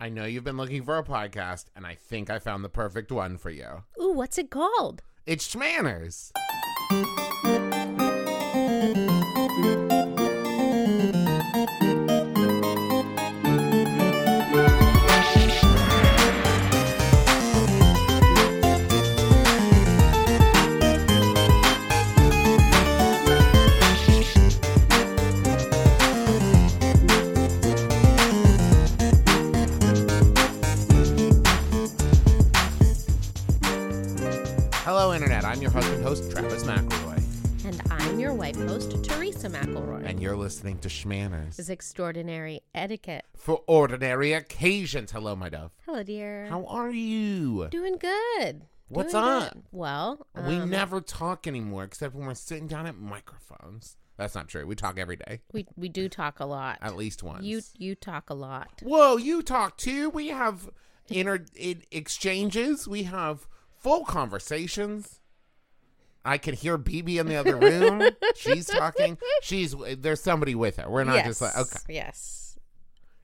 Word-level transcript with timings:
I 0.00 0.10
know 0.10 0.26
you've 0.26 0.44
been 0.44 0.56
looking 0.56 0.84
for 0.84 0.96
a 0.96 1.02
podcast, 1.02 1.64
and 1.74 1.84
I 1.84 1.96
think 1.96 2.30
I 2.30 2.38
found 2.38 2.62
the 2.62 2.68
perfect 2.68 3.10
one 3.10 3.36
for 3.36 3.50
you. 3.50 3.82
Ooh, 4.00 4.12
what's 4.12 4.38
it 4.38 4.48
called? 4.48 5.02
It's 5.26 5.52
Schmanners. 5.52 6.30
Listening 40.48 40.78
to 40.78 40.88
Schmanners. 40.88 41.58
is 41.58 41.68
extraordinary 41.68 42.62
etiquette. 42.74 43.26
For 43.36 43.62
ordinary 43.66 44.32
occasions. 44.32 45.12
Hello, 45.12 45.36
my 45.36 45.50
dove. 45.50 45.72
Hello, 45.84 46.02
dear. 46.02 46.46
How 46.46 46.64
are 46.64 46.90
you? 46.90 47.68
Doing 47.70 47.98
good. 47.98 48.62
What's 48.88 49.12
Doing 49.12 49.24
up? 49.24 49.52
good. 49.52 49.62
Well, 49.72 50.26
we 50.46 50.56
um, 50.56 50.70
never 50.70 51.02
talk 51.02 51.46
anymore 51.46 51.84
except 51.84 52.14
when 52.14 52.26
we're 52.26 52.32
sitting 52.32 52.66
down 52.66 52.86
at 52.86 52.96
microphones. 52.96 53.98
That's 54.16 54.34
not 54.34 54.48
true. 54.48 54.66
We 54.66 54.74
talk 54.74 54.98
every 54.98 55.16
day, 55.16 55.40
we 55.52 55.66
we 55.76 55.90
do 55.90 56.08
talk 56.08 56.40
a 56.40 56.46
lot. 56.46 56.78
at 56.80 56.96
least 56.96 57.22
once. 57.22 57.44
You 57.44 57.60
you 57.76 57.94
talk 57.94 58.30
a 58.30 58.34
lot. 58.34 58.80
Whoa, 58.82 59.18
you 59.18 59.42
talk 59.42 59.76
too. 59.76 60.08
We 60.08 60.28
have 60.28 60.70
inter 61.10 61.44
in 61.54 61.82
exchanges. 61.90 62.88
We 62.88 63.02
have 63.02 63.46
full 63.76 64.06
conversations. 64.06 65.17
I 66.28 66.36
can 66.36 66.54
hear 66.54 66.76
BB 66.76 67.18
in 67.18 67.26
the 67.26 67.36
other 67.36 67.56
room. 67.56 68.02
She's 68.36 68.66
talking. 68.66 69.16
She's 69.40 69.74
there's 69.96 70.20
somebody 70.20 70.54
with 70.54 70.76
her. 70.76 70.88
We're 70.90 71.04
not 71.04 71.16
yes. 71.16 71.26
just 71.26 71.40
like 71.42 71.56
okay. 71.56 71.78
Yes. 71.88 72.58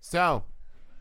So, 0.01 0.45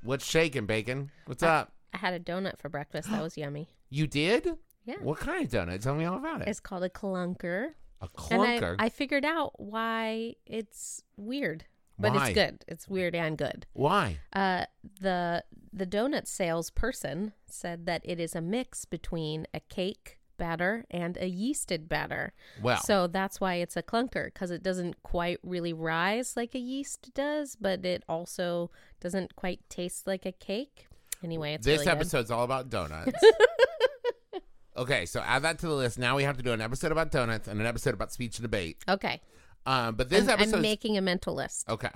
what's 0.03 0.25
shaking, 0.25 0.65
bacon? 0.65 1.11
What's 1.27 1.43
up? 1.43 1.71
I 1.93 1.97
had 1.97 2.13
a 2.13 2.19
donut 2.19 2.57
for 2.57 2.67
breakfast. 2.67 3.09
That 3.09 3.21
was 3.23 3.37
yummy. 3.37 3.69
You 3.89 4.07
did? 4.07 4.57
Yeah. 4.85 4.95
What 5.01 5.19
kind 5.19 5.45
of 5.45 5.49
donut? 5.49 5.81
Tell 5.81 5.95
me 5.95 6.03
all 6.03 6.17
about 6.17 6.41
it. 6.41 6.49
It's 6.49 6.59
called 6.59 6.83
a 6.83 6.89
clunker. 6.89 7.69
a 8.01 8.07
And 8.29 8.61
clunker. 8.61 8.75
I, 8.79 8.85
I 8.85 8.89
figured 8.89 9.23
out 9.23 9.53
why 9.57 10.35
it's 10.45 11.03
weird. 11.15 11.63
But 11.97 12.13
Why? 12.13 12.25
it's 12.25 12.33
good. 12.33 12.65
It's 12.67 12.87
weird 12.89 13.15
and 13.15 13.37
good. 13.37 13.65
Why? 13.73 14.17
Uh, 14.33 14.65
the 14.99 15.43
the 15.71 15.85
donut 15.85 16.27
salesperson 16.27 17.33
said 17.45 17.85
that 17.85 18.01
it 18.03 18.19
is 18.19 18.35
a 18.35 18.41
mix 18.41 18.83
between 18.83 19.47
a 19.53 19.59
cake 19.61 20.17
batter 20.37 20.85
and 20.91 21.17
a 21.17 21.29
yeasted 21.31 21.87
batter. 21.87 22.33
Well, 22.61 22.81
So 22.81 23.07
that's 23.07 23.39
why 23.41 23.55
it's 23.55 23.75
a 23.77 23.83
clunker 23.83 24.25
because 24.25 24.51
it 24.51 24.63
doesn't 24.63 25.03
quite 25.03 25.39
really 25.43 25.73
rise 25.73 26.35
like 26.35 26.55
a 26.55 26.59
yeast 26.59 27.13
does, 27.13 27.55
but 27.59 27.85
it 27.85 28.03
also 28.09 28.71
doesn't 28.99 29.35
quite 29.35 29.59
taste 29.69 30.07
like 30.07 30.25
a 30.25 30.31
cake. 30.31 30.87
Anyway, 31.23 31.53
it's 31.53 31.65
this 31.65 31.79
really 31.79 31.85
good. 31.85 31.91
episode's 31.97 32.31
all 32.31 32.43
about 32.43 32.69
donuts. 32.69 33.11
okay, 34.77 35.05
so 35.05 35.21
add 35.21 35.43
that 35.43 35.59
to 35.59 35.67
the 35.67 35.73
list. 35.73 35.97
Now 35.97 36.15
we 36.15 36.23
have 36.23 36.37
to 36.37 36.43
do 36.43 36.51
an 36.51 36.61
episode 36.61 36.91
about 36.91 37.11
donuts 37.11 37.47
and 37.47 37.59
an 37.59 37.65
episode 37.67 37.93
about 37.93 38.11
speech 38.11 38.37
and 38.39 38.43
debate. 38.43 38.83
Okay, 38.89 39.21
Um, 39.65 39.95
but 39.95 40.09
this 40.09 40.27
I'm, 40.27 40.53
I'm 40.53 40.61
making 40.61 40.97
a 40.97 41.01
mental 41.01 41.35
list, 41.35 41.69
okay. 41.69 41.91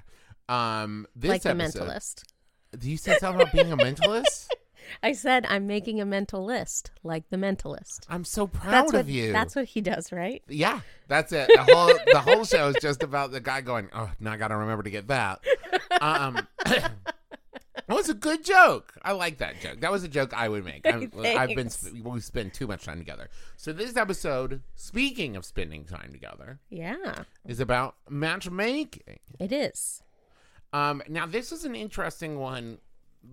Um, 0.49 1.07
this 1.15 1.29
like 1.29 1.41
the 1.41 1.49
episode, 1.49 1.87
mentalist. 1.89 2.23
Do 2.77 2.89
you 2.89 2.97
say 2.97 3.17
something 3.17 3.41
about 3.41 3.53
being 3.53 3.71
a 3.71 3.77
mentalist? 3.77 4.47
I 5.03 5.13
said 5.13 5.45
I'm 5.49 5.67
making 5.67 5.99
a 6.01 6.05
mental 6.05 6.43
list, 6.45 6.91
like 7.03 7.29
the 7.29 7.37
mentalist. 7.37 7.99
I'm 8.09 8.23
so 8.23 8.47
proud 8.47 8.71
That's 8.71 8.93
what 8.93 8.99
of 9.01 9.09
you. 9.09 9.31
that's 9.31 9.55
what 9.55 9.65
he 9.65 9.81
does, 9.81 10.11
right? 10.11 10.43
yeah, 10.47 10.81
that's 11.07 11.31
it. 11.31 11.49
The 11.53 11.63
whole 11.63 11.93
the 12.11 12.19
whole 12.19 12.43
show 12.45 12.69
is 12.69 12.75
just 12.81 13.03
about 13.03 13.31
the 13.31 13.39
guy 13.39 13.61
going, 13.61 13.89
"Oh, 13.93 14.09
now 14.19 14.33
I 14.33 14.37
got 14.37 14.49
to 14.49 14.57
remember 14.57 14.83
to 14.83 14.89
get 14.89 15.07
that." 15.07 15.39
Um, 16.01 16.47
that 16.65 17.95
was 17.95 18.09
a 18.09 18.13
good 18.13 18.43
joke. 18.43 18.93
I 19.01 19.13
like 19.13 19.37
that 19.37 19.61
joke. 19.61 19.79
That 19.81 19.91
was 19.91 20.03
a 20.03 20.07
joke 20.07 20.33
I 20.33 20.49
would 20.49 20.65
make. 20.65 20.81
I'm, 20.85 21.11
I've 21.23 21.55
been 21.55 21.69
we 22.03 22.19
spend 22.19 22.53
too 22.53 22.67
much 22.67 22.83
time 22.85 22.97
together. 22.99 23.29
So 23.55 23.71
this 23.73 23.95
episode, 23.95 24.61
speaking 24.75 25.35
of 25.35 25.45
spending 25.45 25.85
time 25.85 26.11
together, 26.11 26.59
Yeah, 26.69 27.23
is 27.45 27.59
about 27.59 27.95
matchmaking. 28.09 29.19
it 29.39 29.51
is. 29.51 30.01
Um, 30.73 31.01
now 31.07 31.25
this 31.25 31.51
is 31.51 31.63
an 31.63 31.75
interesting 31.75 32.39
one. 32.39 32.79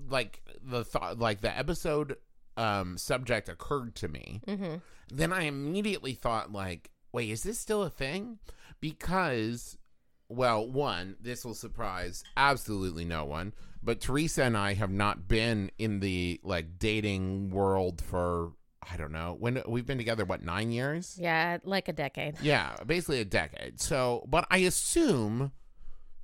Like 0.08 0.42
the 0.62 0.84
thought, 0.84 1.18
like 1.18 1.40
the 1.40 1.56
episode 1.56 2.16
um 2.56 2.96
subject 2.98 3.48
occurred 3.48 3.94
to 3.96 4.08
me. 4.08 4.40
hmm 4.46 4.76
Then 5.10 5.32
I 5.32 5.42
immediately 5.42 6.14
thought, 6.14 6.52
like, 6.52 6.90
wait, 7.12 7.30
is 7.30 7.42
this 7.42 7.58
still 7.58 7.82
a 7.82 7.90
thing? 7.90 8.38
Because, 8.80 9.76
well, 10.28 10.68
one, 10.68 11.16
this 11.20 11.44
will 11.44 11.54
surprise 11.54 12.22
absolutely 12.36 13.04
no 13.04 13.24
one. 13.24 13.52
But 13.82 14.00
Teresa 14.00 14.44
and 14.44 14.56
I 14.56 14.74
have 14.74 14.90
not 14.90 15.28
been 15.28 15.70
in 15.78 16.00
the 16.00 16.40
like 16.42 16.78
dating 16.78 17.50
world 17.50 18.00
for 18.00 18.52
I 18.90 18.96
don't 18.96 19.12
know 19.12 19.36
when 19.38 19.62
we've 19.66 19.86
been 19.86 19.98
together. 19.98 20.24
What 20.24 20.42
nine 20.42 20.70
years? 20.70 21.18
Yeah, 21.20 21.58
like 21.64 21.88
a 21.88 21.92
decade. 21.92 22.36
Yeah, 22.42 22.76
basically 22.86 23.20
a 23.20 23.24
decade. 23.24 23.80
So, 23.80 24.24
but 24.28 24.46
I 24.50 24.58
assume 24.58 25.52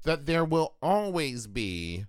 that 0.04 0.26
there 0.26 0.44
will 0.44 0.74
always 0.82 1.46
be 1.46 2.06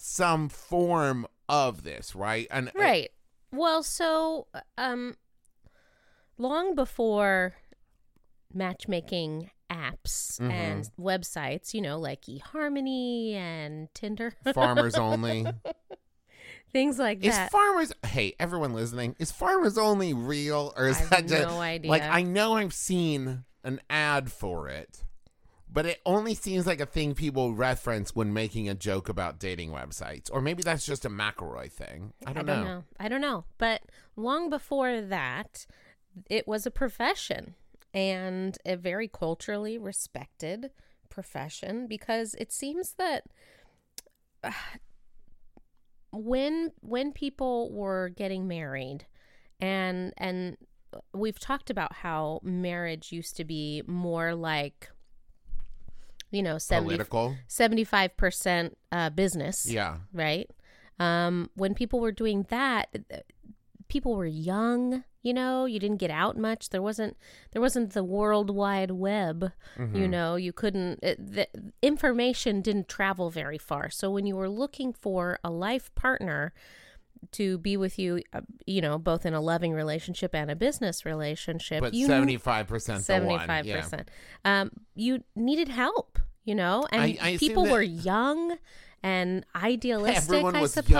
some 0.00 0.48
form 0.48 1.26
of 1.48 1.82
this, 1.82 2.14
right? 2.14 2.46
And 2.50 2.70
Right. 2.74 3.10
Well, 3.52 3.82
so 3.82 4.46
um 4.78 5.16
long 6.38 6.74
before 6.74 7.54
matchmaking 8.52 9.50
apps 9.70 10.40
Mhm. 10.40 10.50
and 10.50 10.90
websites, 10.98 11.74
you 11.74 11.80
know, 11.80 11.98
like 11.98 12.22
eHarmony 12.22 13.34
and 13.34 13.92
Tinder, 13.94 14.32
farmers 14.54 14.96
only. 14.96 15.46
things 16.72 16.98
like 16.98 17.22
Is 17.24 17.38
farmers? 17.50 17.92
Hey, 18.04 18.34
everyone 18.40 18.72
listening, 18.72 19.14
is 19.18 19.30
farmers 19.30 19.76
only 19.78 20.12
real, 20.14 20.72
or 20.76 20.88
is 20.88 21.00
I 21.00 21.04
that 21.06 21.26
just 21.26 21.48
no 21.48 21.60
idea. 21.60 21.90
like 21.90 22.02
I 22.02 22.22
know 22.22 22.54
I've 22.56 22.72
seen 22.74 23.44
an 23.62 23.80
ad 23.90 24.32
for 24.32 24.68
it, 24.68 25.04
but 25.72 25.86
it 25.86 26.00
only 26.04 26.34
seems 26.34 26.66
like 26.66 26.80
a 26.80 26.86
thing 26.86 27.14
people 27.14 27.54
reference 27.54 28.14
when 28.14 28.32
making 28.32 28.68
a 28.68 28.74
joke 28.74 29.08
about 29.08 29.38
dating 29.38 29.70
websites, 29.70 30.28
or 30.32 30.40
maybe 30.40 30.62
that's 30.62 30.84
just 30.84 31.04
a 31.04 31.10
McElroy 31.10 31.70
thing. 31.70 32.12
I 32.26 32.32
don't, 32.32 32.46
know. 32.46 32.84
I 32.98 33.08
don't 33.08 33.20
know. 33.20 33.44
But 33.58 33.82
long 34.16 34.50
before 34.50 35.00
that, 35.00 35.66
it 36.28 36.48
was 36.48 36.66
a 36.66 36.70
profession 36.70 37.54
and 37.94 38.58
a 38.64 38.76
very 38.76 39.08
culturally 39.08 39.78
respected 39.78 40.70
profession 41.08 41.86
because 41.86 42.34
it 42.38 42.52
seems 42.52 42.94
that 42.94 43.24
uh, 44.42 44.50
when 46.12 46.72
when 46.80 47.12
people 47.12 47.70
were 47.72 48.08
getting 48.08 48.48
married 48.48 49.06
and 49.60 50.12
and 50.16 50.56
we've 51.14 51.38
talked 51.38 51.70
about 51.70 51.92
how 51.92 52.40
marriage 52.42 53.12
used 53.12 53.36
to 53.36 53.44
be 53.44 53.82
more 53.86 54.34
like 54.34 54.88
you 56.30 56.42
know 56.42 56.58
70, 56.58 56.86
Political, 56.86 57.36
75% 57.48 58.72
uh, 58.92 59.10
business 59.10 59.66
yeah. 59.70 59.98
right? 60.12 60.50
Um, 60.98 61.50
when 61.54 61.74
people 61.74 61.98
were 61.98 62.12
doing 62.12 62.46
that, 62.50 62.94
people 63.88 64.14
were 64.14 64.26
young. 64.26 65.04
You 65.22 65.34
know, 65.34 65.66
you 65.66 65.78
didn't 65.78 65.98
get 65.98 66.10
out 66.10 66.38
much. 66.38 66.70
There 66.70 66.80
wasn't 66.80 67.16
there 67.52 67.60
wasn't 67.60 67.92
the 67.92 68.04
World 68.04 68.50
Wide 68.50 68.90
Web. 68.90 69.52
Mm-hmm. 69.78 69.96
You 69.96 70.08
know, 70.08 70.36
you 70.36 70.52
couldn't. 70.52 71.00
It, 71.02 71.32
the 71.34 71.48
information 71.82 72.62
didn't 72.62 72.88
travel 72.88 73.28
very 73.30 73.58
far. 73.58 73.90
So 73.90 74.10
when 74.10 74.24
you 74.24 74.36
were 74.36 74.48
looking 74.48 74.94
for 74.94 75.38
a 75.44 75.50
life 75.50 75.94
partner 75.94 76.54
to 77.32 77.58
be 77.58 77.76
with 77.76 77.98
you, 77.98 78.22
uh, 78.32 78.40
you 78.66 78.80
know, 78.80 78.98
both 78.98 79.24
in 79.26 79.34
a 79.34 79.40
loving 79.40 79.72
relationship 79.72 80.34
and 80.34 80.50
a 80.50 80.56
business 80.56 81.04
relationship, 81.04 81.80
But 81.80 81.94
seventy 81.94 82.36
five 82.36 82.66
percent, 82.66 83.04
seventy 83.04 83.38
five 83.38 83.66
percent. 83.66 84.10
Um, 84.44 84.70
you 84.94 85.22
needed 85.34 85.68
help, 85.68 86.18
you 86.44 86.54
know, 86.54 86.86
and 86.90 87.02
I- 87.02 87.18
I 87.20 87.36
people 87.36 87.66
were 87.66 87.82
young 87.82 88.56
and 89.02 89.44
idealistic. 89.54 90.24
Everyone 90.24 90.56
I 90.56 90.60
was 90.62 90.72
suppose. 90.74 90.90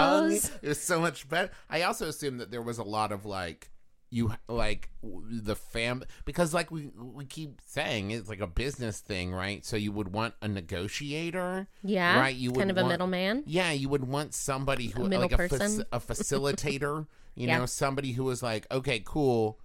young. 0.45 0.53
It 0.63 0.69
was 0.69 0.81
so 0.81 1.01
much 1.01 1.29
better. 1.29 1.51
I 1.69 1.83
also 1.83 2.09
assume 2.09 2.39
that 2.39 2.51
there 2.51 2.63
was 2.63 2.79
a 2.79 2.85
lot 2.85 3.13
of 3.13 3.27
like 3.27 3.70
you 4.11 4.35
like 4.49 4.91
the 5.03 5.55
fam 5.55 6.03
because 6.25 6.53
like 6.53 6.71
we 6.71 6.91
we 6.97 7.25
keep 7.25 7.61
saying 7.65 8.11
it's 8.11 8.29
like 8.29 8.41
a 8.41 8.47
business 8.47 8.99
thing, 9.01 9.33
right? 9.33 9.65
So 9.65 9.77
you 9.77 9.93
would 9.93 10.13
want 10.13 10.35
a 10.43 10.49
negotiator, 10.49 11.69
Yeah, 11.83 12.19
right? 12.19 12.35
You 12.35 12.51
would 12.51 12.59
kind 12.59 12.71
of 12.71 12.77
a 12.77 12.81
want- 12.83 12.93
middle-man. 12.93 13.45
Yeah, 13.47 13.71
you 13.73 13.89
would 13.89 14.05
want 14.09 14.35
somebody 14.35 14.89
who 14.89 15.07
A 15.07 15.09
like 15.19 15.33
a, 15.33 15.37
person. 15.37 15.85
a 15.93 16.01
facilitator, 16.01 17.07
you 17.35 17.47
Yeah. 17.47 17.59
know, 17.59 17.67
somebody 17.67 18.13
who 18.13 18.25
was 18.25 18.43
like, 18.43 18.67
okay, 18.71 19.01
cool. 19.05 19.59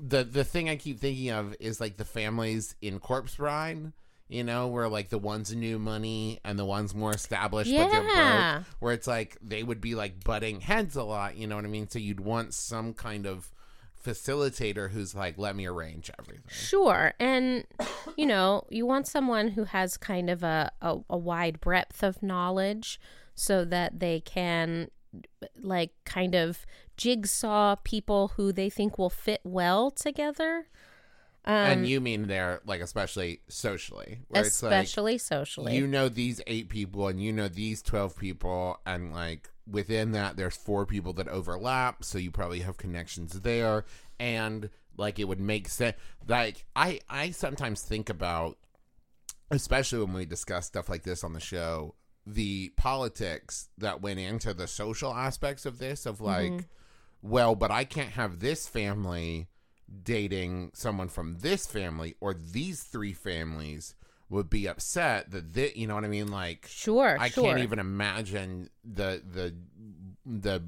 The 0.00 0.24
the 0.24 0.42
thing 0.44 0.68
I 0.68 0.76
keep 0.76 0.98
thinking 0.98 1.30
of 1.30 1.54
is 1.60 1.80
like 1.80 1.96
the 1.96 2.04
families 2.04 2.74
in 2.82 2.98
Corpse 2.98 3.36
Bride. 3.36 3.92
You 4.26 4.42
know, 4.42 4.68
where 4.68 4.88
like 4.88 5.10
the 5.10 5.18
one's 5.18 5.54
new 5.54 5.78
money 5.78 6.40
and 6.44 6.58
the 6.58 6.64
one's 6.64 6.94
more 6.94 7.12
established, 7.12 7.70
but 7.70 7.90
they're 7.90 8.02
Yeah. 8.02 8.54
broke. 8.54 8.66
Where 8.80 8.92
it's 8.94 9.06
like 9.06 9.36
they 9.42 9.62
would 9.62 9.82
be 9.82 9.94
like 9.94 10.24
butting 10.24 10.62
heads 10.62 10.96
a 10.96 11.04
lot. 11.04 11.36
You 11.36 11.46
know 11.46 11.56
what 11.56 11.66
I 11.66 11.68
mean? 11.68 11.88
So 11.90 11.98
you'd 11.98 12.20
want 12.20 12.54
some 12.54 12.94
kind 12.94 13.26
of 13.26 13.52
facilitator 14.04 14.90
who's 14.90 15.14
like, 15.14 15.38
let 15.38 15.56
me 15.56 15.66
arrange 15.66 16.10
everything. 16.18 16.44
Sure. 16.48 17.14
And, 17.18 17.64
you 18.16 18.26
know, 18.26 18.64
you 18.68 18.86
want 18.86 19.06
someone 19.06 19.48
who 19.48 19.64
has 19.64 19.96
kind 19.96 20.28
of 20.30 20.42
a, 20.42 20.70
a, 20.82 20.98
a 21.10 21.16
wide 21.16 21.60
breadth 21.60 22.02
of 22.02 22.22
knowledge 22.22 23.00
so 23.34 23.64
that 23.64 24.00
they 24.00 24.20
can, 24.20 24.90
like, 25.60 25.92
kind 26.04 26.34
of 26.34 26.66
jigsaw 26.96 27.76
people 27.82 28.32
who 28.36 28.52
they 28.52 28.70
think 28.70 28.98
will 28.98 29.10
fit 29.10 29.40
well 29.44 29.90
together. 29.90 30.66
Um, 31.46 31.54
and 31.54 31.86
you 31.88 32.00
mean 32.00 32.26
they're 32.26 32.60
like, 32.64 32.80
especially 32.80 33.40
socially, 33.48 34.20
it's 34.30 34.62
like 34.62 34.72
especially 34.72 35.18
socially. 35.18 35.76
you 35.76 35.86
know 35.86 36.08
these 36.08 36.40
eight 36.46 36.70
people 36.70 37.06
and 37.08 37.22
you 37.22 37.34
know 37.34 37.48
these 37.48 37.82
12 37.82 38.16
people 38.16 38.80
and 38.86 39.12
like 39.12 39.50
within 39.66 40.12
that 40.12 40.36
there's 40.36 40.56
four 40.56 40.84
people 40.86 41.12
that 41.14 41.28
overlap 41.28 42.04
so 42.04 42.18
you 42.18 42.30
probably 42.30 42.60
have 42.60 42.76
connections 42.76 43.40
there. 43.40 43.84
And 44.18 44.70
like 44.96 45.18
it 45.18 45.24
would 45.24 45.40
make 45.40 45.68
sense 45.68 45.96
like 46.28 46.64
i 46.74 47.00
i 47.08 47.30
sometimes 47.30 47.82
think 47.82 48.08
about 48.08 48.58
especially 49.50 49.98
when 50.04 50.14
we 50.14 50.24
discuss 50.24 50.66
stuff 50.66 50.88
like 50.88 51.02
this 51.02 51.24
on 51.24 51.32
the 51.32 51.40
show 51.40 51.94
the 52.26 52.72
politics 52.76 53.68
that 53.76 54.00
went 54.00 54.18
into 54.18 54.54
the 54.54 54.66
social 54.66 55.12
aspects 55.12 55.66
of 55.66 55.78
this 55.78 56.06
of 56.06 56.20
like 56.20 56.52
mm-hmm. 56.52 56.66
well 57.22 57.54
but 57.54 57.70
i 57.70 57.84
can't 57.84 58.10
have 58.10 58.40
this 58.40 58.66
family 58.66 59.48
dating 60.02 60.70
someone 60.74 61.08
from 61.08 61.38
this 61.40 61.66
family 61.66 62.14
or 62.20 62.34
these 62.34 62.82
three 62.82 63.12
families 63.12 63.94
would 64.34 64.50
be 64.50 64.66
upset 64.68 65.30
that 65.30 65.52
thi- 65.52 65.72
you 65.74 65.86
know 65.86 65.94
what 65.94 66.04
I 66.04 66.08
mean 66.08 66.28
like 66.28 66.66
sure, 66.70 67.16
I 67.18 67.28
sure. 67.30 67.44
can't 67.44 67.60
even 67.60 67.78
imagine 67.78 68.68
the 68.84 69.22
the 69.24 69.54
the 70.26 70.60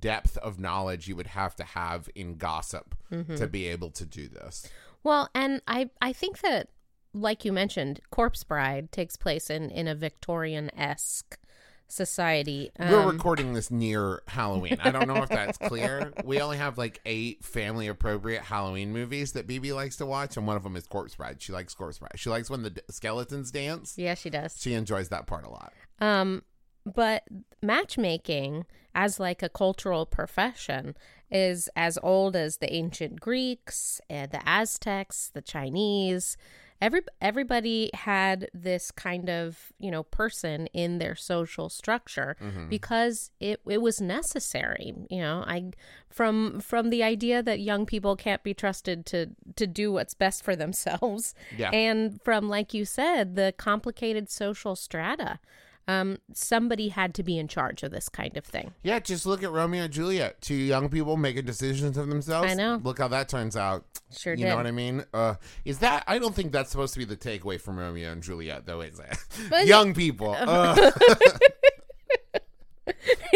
depth 0.00 0.36
of 0.38 0.58
knowledge 0.58 1.06
you 1.08 1.16
would 1.16 1.28
have 1.28 1.54
to 1.56 1.64
have 1.64 2.08
in 2.14 2.36
gossip 2.36 2.94
Mm-hmm. 3.12 3.36
to 3.36 3.46
be 3.46 3.68
able 3.68 3.90
to 3.90 4.04
do 4.04 4.28
this. 4.28 4.68
Well, 5.04 5.30
and 5.34 5.62
I 5.68 5.90
I 6.02 6.12
think 6.12 6.40
that 6.40 6.68
like 7.14 7.44
you 7.44 7.52
mentioned, 7.52 8.00
Corpse 8.10 8.42
Bride 8.44 8.90
takes 8.90 9.16
place 9.16 9.48
in 9.48 9.70
in 9.70 9.86
a 9.86 9.94
Victorian 9.94 10.70
esque 10.76 11.38
society. 11.88 12.70
We're 12.78 13.00
Um, 13.00 13.08
recording 13.16 13.52
this 13.54 13.70
near 13.70 14.22
Halloween. 14.28 14.78
I 14.80 14.90
don't 14.90 15.06
know 15.06 15.22
if 15.22 15.28
that's 15.28 15.56
clear. 15.58 16.12
We 16.24 16.40
only 16.40 16.56
have 16.58 16.76
like 16.78 17.00
eight 17.06 17.44
family 17.44 17.86
appropriate 17.88 18.42
Halloween 18.42 18.92
movies 18.92 19.32
that 19.32 19.46
BB 19.46 19.74
likes 19.74 19.96
to 19.96 20.06
watch, 20.06 20.36
and 20.36 20.46
one 20.46 20.56
of 20.56 20.62
them 20.62 20.76
is 20.76 20.86
Corpse 20.86 21.14
Bride. 21.14 21.40
She 21.40 21.52
likes 21.52 21.74
Corpse 21.74 21.98
Bride. 21.98 22.12
She 22.16 22.28
likes 22.30 22.50
when 22.50 22.62
the 22.62 22.70
d- 22.70 22.82
skeletons 22.90 23.50
dance. 23.50 23.94
yeah, 23.96 24.14
she 24.14 24.30
does. 24.30 24.56
She 24.60 24.74
enjoys 24.74 25.08
that 25.10 25.26
part 25.26 25.44
a 25.44 25.48
lot. 25.50 25.72
Um, 26.00 26.42
but 26.84 27.24
matchmaking 27.62 28.64
as 28.94 29.20
like 29.20 29.42
a 29.42 29.48
cultural 29.48 30.06
profession 30.06 30.94
is 31.30 31.68
as 31.76 31.98
old 32.02 32.34
as 32.36 32.58
the 32.58 32.72
ancient 32.72 33.20
Greeks 33.20 34.00
and 34.08 34.30
the 34.30 34.40
Aztecs, 34.48 35.30
the 35.34 35.42
Chinese. 35.42 36.36
Every 36.80 37.00
everybody 37.20 37.90
had 37.94 38.48
this 38.52 38.90
kind 38.90 39.30
of 39.30 39.72
you 39.78 39.90
know 39.90 40.02
person 40.02 40.66
in 40.68 40.98
their 40.98 41.14
social 41.14 41.68
structure 41.68 42.36
mm-hmm. 42.40 42.68
because 42.68 43.30
it 43.40 43.60
it 43.66 43.80
was 43.80 44.00
necessary. 44.00 44.94
You 45.10 45.20
know, 45.20 45.44
I 45.46 45.70
from 46.10 46.60
from 46.60 46.90
the 46.90 47.02
idea 47.02 47.42
that 47.42 47.60
young 47.60 47.86
people 47.86 48.14
can't 48.16 48.42
be 48.42 48.54
trusted 48.54 49.06
to 49.06 49.30
to 49.56 49.66
do 49.66 49.92
what's 49.92 50.14
best 50.14 50.42
for 50.44 50.54
themselves, 50.54 51.34
Yeah. 51.56 51.70
and 51.70 52.20
from 52.22 52.48
like 52.48 52.74
you 52.74 52.84
said, 52.84 53.36
the 53.36 53.54
complicated 53.56 54.30
social 54.30 54.76
strata. 54.76 55.38
Um, 55.88 56.18
somebody 56.32 56.88
had 56.88 57.14
to 57.14 57.22
be 57.22 57.38
in 57.38 57.46
charge 57.46 57.82
of 57.84 57.92
this 57.92 58.08
kind 58.08 58.36
of 58.36 58.44
thing. 58.44 58.72
Yeah, 58.82 58.98
just 58.98 59.24
look 59.24 59.44
at 59.44 59.52
Romeo 59.52 59.84
and 59.84 59.92
Juliet. 59.92 60.40
Two 60.40 60.54
young 60.54 60.88
people 60.88 61.16
making 61.16 61.44
decisions 61.44 61.96
of 61.96 62.08
themselves. 62.08 62.50
I 62.50 62.54
know. 62.54 62.80
Look 62.82 62.98
how 62.98 63.08
that 63.08 63.28
turns 63.28 63.56
out. 63.56 63.84
Sure 64.16 64.34
you 64.34 64.44
did. 64.44 64.50
know 64.50 64.56
what 64.56 64.66
I 64.66 64.72
mean? 64.72 65.04
Uh, 65.14 65.34
is 65.64 65.78
that? 65.78 66.02
I 66.06 66.18
don't 66.18 66.34
think 66.34 66.50
that's 66.52 66.70
supposed 66.70 66.92
to 66.94 66.98
be 66.98 67.04
the 67.04 67.16
takeaway 67.16 67.60
from 67.60 67.78
Romeo 67.78 68.10
and 68.10 68.22
Juliet, 68.22 68.66
though, 68.66 68.80
is 68.80 68.98
it? 68.98 69.16
But- 69.48 69.66
young 69.66 69.94
people. 69.94 70.36
Uh, 70.46 70.90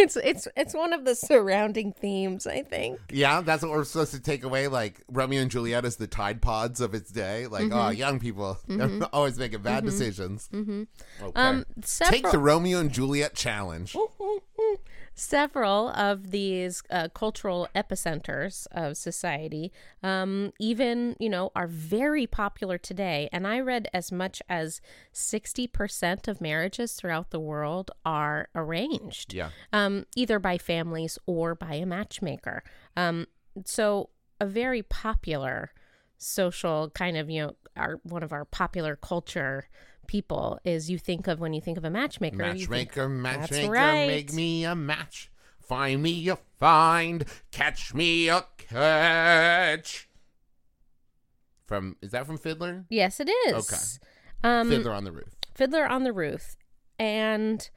it's 0.00 0.16
it's 0.16 0.48
it's 0.56 0.74
one 0.74 0.92
of 0.92 1.04
the 1.04 1.14
surrounding 1.14 1.92
themes, 1.92 2.46
I 2.46 2.62
think. 2.62 2.98
yeah, 3.10 3.40
that's 3.40 3.62
what 3.62 3.70
we're 3.72 3.84
supposed 3.84 4.12
to 4.14 4.20
take 4.20 4.44
away. 4.44 4.68
Like 4.68 5.00
Romeo 5.08 5.42
and 5.42 5.50
Juliet 5.50 5.84
is 5.84 5.96
the 5.96 6.06
Tide 6.06 6.42
Pods 6.42 6.80
of 6.80 6.94
its 6.94 7.10
day. 7.10 7.46
Like, 7.46 7.64
Mm-hmm. 7.64 7.78
oh, 7.78 7.90
young 7.90 8.18
people 8.18 8.58
always 9.12 9.38
making 9.38 9.62
bad 9.62 9.84
decisions. 9.84 10.48
Mm-hmm. 10.52 10.82
Okay. 11.22 11.40
Um, 11.40 11.64
Take 11.84 12.30
the 12.30 12.38
Romeo 12.38 12.78
and 12.80 12.90
Juliet 12.90 13.34
challenge. 13.34 13.96
several 15.20 15.90
of 15.90 16.30
these 16.30 16.82
uh, 16.90 17.08
cultural 17.08 17.68
epicenters 17.74 18.66
of 18.72 18.96
society, 18.96 19.70
um, 20.02 20.52
even 20.58 21.14
you 21.20 21.28
know, 21.28 21.52
are 21.54 21.66
very 21.66 22.26
popular 22.26 22.78
today. 22.78 23.28
And 23.30 23.46
I 23.46 23.60
read 23.60 23.88
as 23.92 24.10
much 24.10 24.42
as 24.48 24.80
sixty 25.12 25.66
percent 25.66 26.26
of 26.26 26.40
marriages 26.40 26.94
throughout 26.94 27.30
the 27.30 27.40
world 27.40 27.90
are 28.04 28.48
arranged. 28.54 29.34
Yeah. 29.34 29.50
um, 29.72 30.06
either 30.16 30.38
by 30.38 30.56
families 30.58 31.18
or 31.26 31.54
by 31.54 31.74
a 31.74 31.86
matchmaker. 31.86 32.62
Um, 32.96 33.26
so 33.64 34.08
a 34.40 34.46
very 34.46 34.82
popular 34.82 35.72
social 36.16 36.90
kind 36.90 37.16
of 37.16 37.30
you 37.30 37.40
know 37.42 37.56
our 37.76 38.00
one 38.02 38.22
of 38.22 38.32
our 38.32 38.44
popular 38.44 38.96
culture 38.96 39.68
people 40.10 40.58
is 40.64 40.90
you 40.90 40.98
think 40.98 41.28
of 41.28 41.38
when 41.38 41.52
you 41.52 41.60
think 41.60 41.78
of 41.78 41.84
a 41.84 41.90
matchmaker. 41.90 42.34
you 42.34 42.66
think- 42.66 42.68
Matchmaker, 42.68 43.08
matchmaker, 43.08 43.70
right. 43.70 44.08
make 44.08 44.32
me 44.32 44.64
a 44.64 44.74
match. 44.74 45.30
Find 45.60 46.02
me 46.02 46.28
a 46.28 46.36
find, 46.58 47.24
catch 47.52 47.94
me 47.94 48.28
a 48.28 48.44
catch. 48.58 50.08
From 51.64 51.96
is 52.02 52.10
that 52.10 52.26
from 52.26 52.38
Fiddler? 52.38 52.86
yes, 52.90 53.20
it 53.20 53.28
is. 53.46 53.54
Okay. 53.72 53.82
Um, 54.42 54.68
Fiddler 54.68 54.92
on 54.92 55.04
the 55.04 55.12
Roof. 55.12 55.28
Fiddler 55.54 55.86
on 55.86 56.02
the 56.02 56.12
Roof. 56.12 56.56
And 56.98 57.70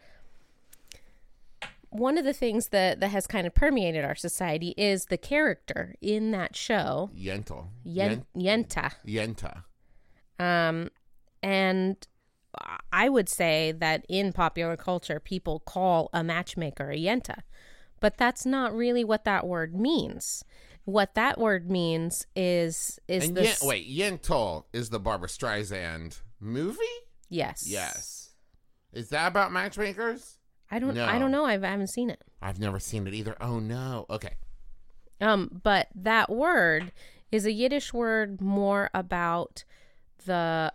one 1.92 2.18
of 2.18 2.26
the 2.26 2.34
things 2.34 2.70
that, 2.70 3.00
that 3.00 3.10
has 3.10 3.28
kind 3.28 3.46
of 3.46 3.54
permeated 3.54 4.04
our 4.04 4.16
society 4.16 4.74
is 4.76 5.06
the 5.06 5.18
character 5.20 5.94
in 6.02 6.32
that 6.32 6.56
show, 6.56 7.12
Yentl. 7.16 7.68
Yen- 7.84 8.26
Yenta. 8.36 8.94
Yenta. 9.06 9.64
Um, 10.40 10.90
and 11.44 12.08
I 12.92 13.10
would 13.10 13.30
say 13.30 13.72
that 13.72 14.06
in 14.08 14.34
popular 14.34 14.78
culture, 14.78 15.20
people 15.20 15.60
call 15.60 16.10
a 16.14 16.24
matchmaker 16.24 16.92
a 16.92 16.98
yenta, 16.98 17.40
but 18.00 18.18
that's 18.18 18.46
not 18.46 18.74
really 18.74 19.04
what 19.04 19.26
that 19.26 19.48
word 19.48 19.76
means. 19.76 20.44
What 20.86 21.16
that 21.16 21.40
word 21.40 21.70
means 21.72 22.28
is 22.36 23.00
is 23.08 23.28
And 23.28 23.38
the 23.38 23.44
Yen- 23.46 23.56
wait, 23.64 23.90
Yentl 23.90 24.66
is 24.74 24.90
the 24.90 25.00
Barbra 25.00 25.30
Streisand 25.30 26.22
movie? 26.40 26.78
yes 27.30 27.66
Yes. 27.68 28.32
Is 28.92 29.10
that 29.10 29.28
about 29.28 29.52
matchmakers? 29.52 30.38
I 30.70 30.80
don't 30.80 30.94
No. 30.94 31.06
I 31.06 31.18
don't 31.18 31.32
know 31.32 31.46
I've, 31.46 31.64
I 31.64 31.70
haven't 31.70 31.88
seen 31.88 32.10
it. 32.10 32.22
I've 32.42 32.60
never 32.60 32.80
seen 32.80 33.08
it 33.08 33.14
either. 33.14 33.36
Oh 33.42 33.60
no. 33.60 34.06
Okay. 34.10 34.36
Um, 35.22 35.62
but 35.64 35.88
that 35.96 36.30
word 36.30 36.92
is 37.32 37.46
a 37.46 37.52
Yiddish 37.52 37.94
word 37.94 38.42
more 38.42 38.90
about 38.94 39.64
the, 40.26 40.74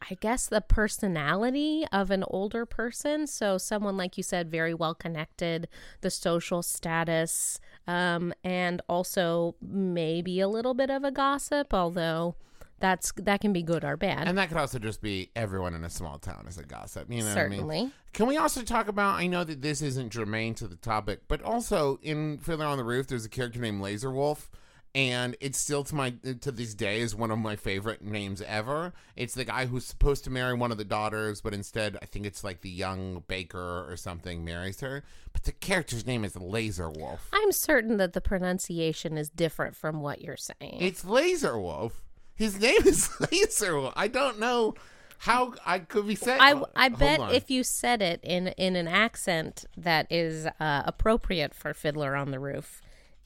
I 0.00 0.14
guess, 0.14 0.46
the 0.46 0.60
personality 0.60 1.86
of 1.92 2.10
an 2.10 2.24
older 2.28 2.64
person. 2.64 3.26
So, 3.26 3.58
someone, 3.58 3.96
like 3.96 4.16
you 4.16 4.22
said, 4.22 4.50
very 4.50 4.74
well 4.74 4.94
connected, 4.94 5.68
the 6.00 6.10
social 6.10 6.62
status, 6.62 7.60
um, 7.86 8.32
and 8.44 8.80
also 8.88 9.56
maybe 9.60 10.40
a 10.40 10.48
little 10.48 10.74
bit 10.74 10.90
of 10.90 11.04
a 11.04 11.10
gossip, 11.10 11.74
although 11.74 12.36
that's 12.80 13.12
that 13.16 13.40
can 13.40 13.52
be 13.52 13.62
good 13.62 13.84
or 13.84 13.96
bad. 13.96 14.28
And 14.28 14.38
that 14.38 14.48
could 14.48 14.56
also 14.56 14.78
just 14.78 15.02
be 15.02 15.30
everyone 15.34 15.74
in 15.74 15.84
a 15.84 15.90
small 15.90 16.18
town 16.18 16.46
is 16.48 16.58
a 16.58 16.64
gossip. 16.64 17.10
You 17.10 17.22
know 17.22 17.28
what 17.28 17.38
I 17.38 17.48
mean? 17.48 17.58
Certainly. 17.58 17.92
Can 18.12 18.26
we 18.26 18.36
also 18.36 18.62
talk 18.62 18.88
about? 18.88 19.18
I 19.18 19.26
know 19.26 19.44
that 19.44 19.62
this 19.62 19.82
isn't 19.82 20.12
germane 20.12 20.54
to 20.54 20.68
the 20.68 20.76
topic, 20.76 21.22
but 21.28 21.42
also 21.42 21.98
in 22.02 22.38
Fiddler 22.38 22.66
on 22.66 22.78
the 22.78 22.84
Roof, 22.84 23.06
there's 23.08 23.24
a 23.24 23.28
character 23.28 23.60
named 23.60 23.80
Laser 23.80 24.10
Wolf, 24.10 24.50
and 24.94 25.36
it's 25.40 25.58
still 25.58 25.84
to 25.84 25.94
my 25.94 26.10
to 26.40 26.50
this 26.50 26.74
day 26.74 27.00
is 27.00 27.14
one 27.14 27.30
of 27.30 27.38
my 27.38 27.56
favorite 27.56 28.02
names 28.02 28.42
ever. 28.42 28.92
It's 29.16 29.34
the 29.34 29.44
guy 29.44 29.66
who's 29.66 29.84
supposed 29.84 30.24
to 30.24 30.30
marry 30.30 30.54
one 30.54 30.72
of 30.72 30.78
the 30.78 30.84
daughters, 30.84 31.40
but 31.40 31.54
instead, 31.54 31.96
I 32.00 32.06
think 32.06 32.26
it's 32.26 32.42
like 32.42 32.62
the 32.62 32.70
young 32.70 33.24
baker 33.28 33.86
or 33.88 33.96
something 33.96 34.44
marries 34.44 34.80
her. 34.80 35.04
But 35.32 35.44
the 35.44 35.52
character's 35.52 36.06
name 36.06 36.24
is 36.24 36.36
Laser 36.36 36.90
Wolf. 36.90 37.28
I'm 37.32 37.52
certain 37.52 37.98
that 37.98 38.12
the 38.12 38.20
pronunciation 38.20 39.18
is 39.18 39.28
different 39.28 39.76
from 39.76 40.00
what 40.00 40.22
you're 40.22 40.36
saying. 40.36 40.78
It's 40.80 41.04
Laser 41.04 41.58
Wolf. 41.58 42.02
His 42.34 42.58
name 42.58 42.82
is 42.86 43.10
Laser 43.32 43.78
Wolf. 43.78 43.92
I 43.96 44.08
don't 44.08 44.38
know 44.38 44.74
how 45.18 45.54
I 45.66 45.80
could 45.80 46.06
be 46.06 46.14
saying. 46.14 46.40
I, 46.40 46.62
I 46.74 46.88
Hold 46.88 46.98
bet 46.98 47.20
on. 47.20 47.34
if 47.34 47.50
you 47.50 47.62
said 47.62 48.00
it 48.00 48.20
in 48.22 48.48
in 48.48 48.76
an 48.76 48.88
accent 48.88 49.64
that 49.76 50.06
is 50.10 50.46
uh, 50.46 50.82
appropriate 50.86 51.54
for 51.54 51.74
Fiddler 51.74 52.16
on 52.16 52.30
the 52.30 52.38
Roof, 52.38 52.80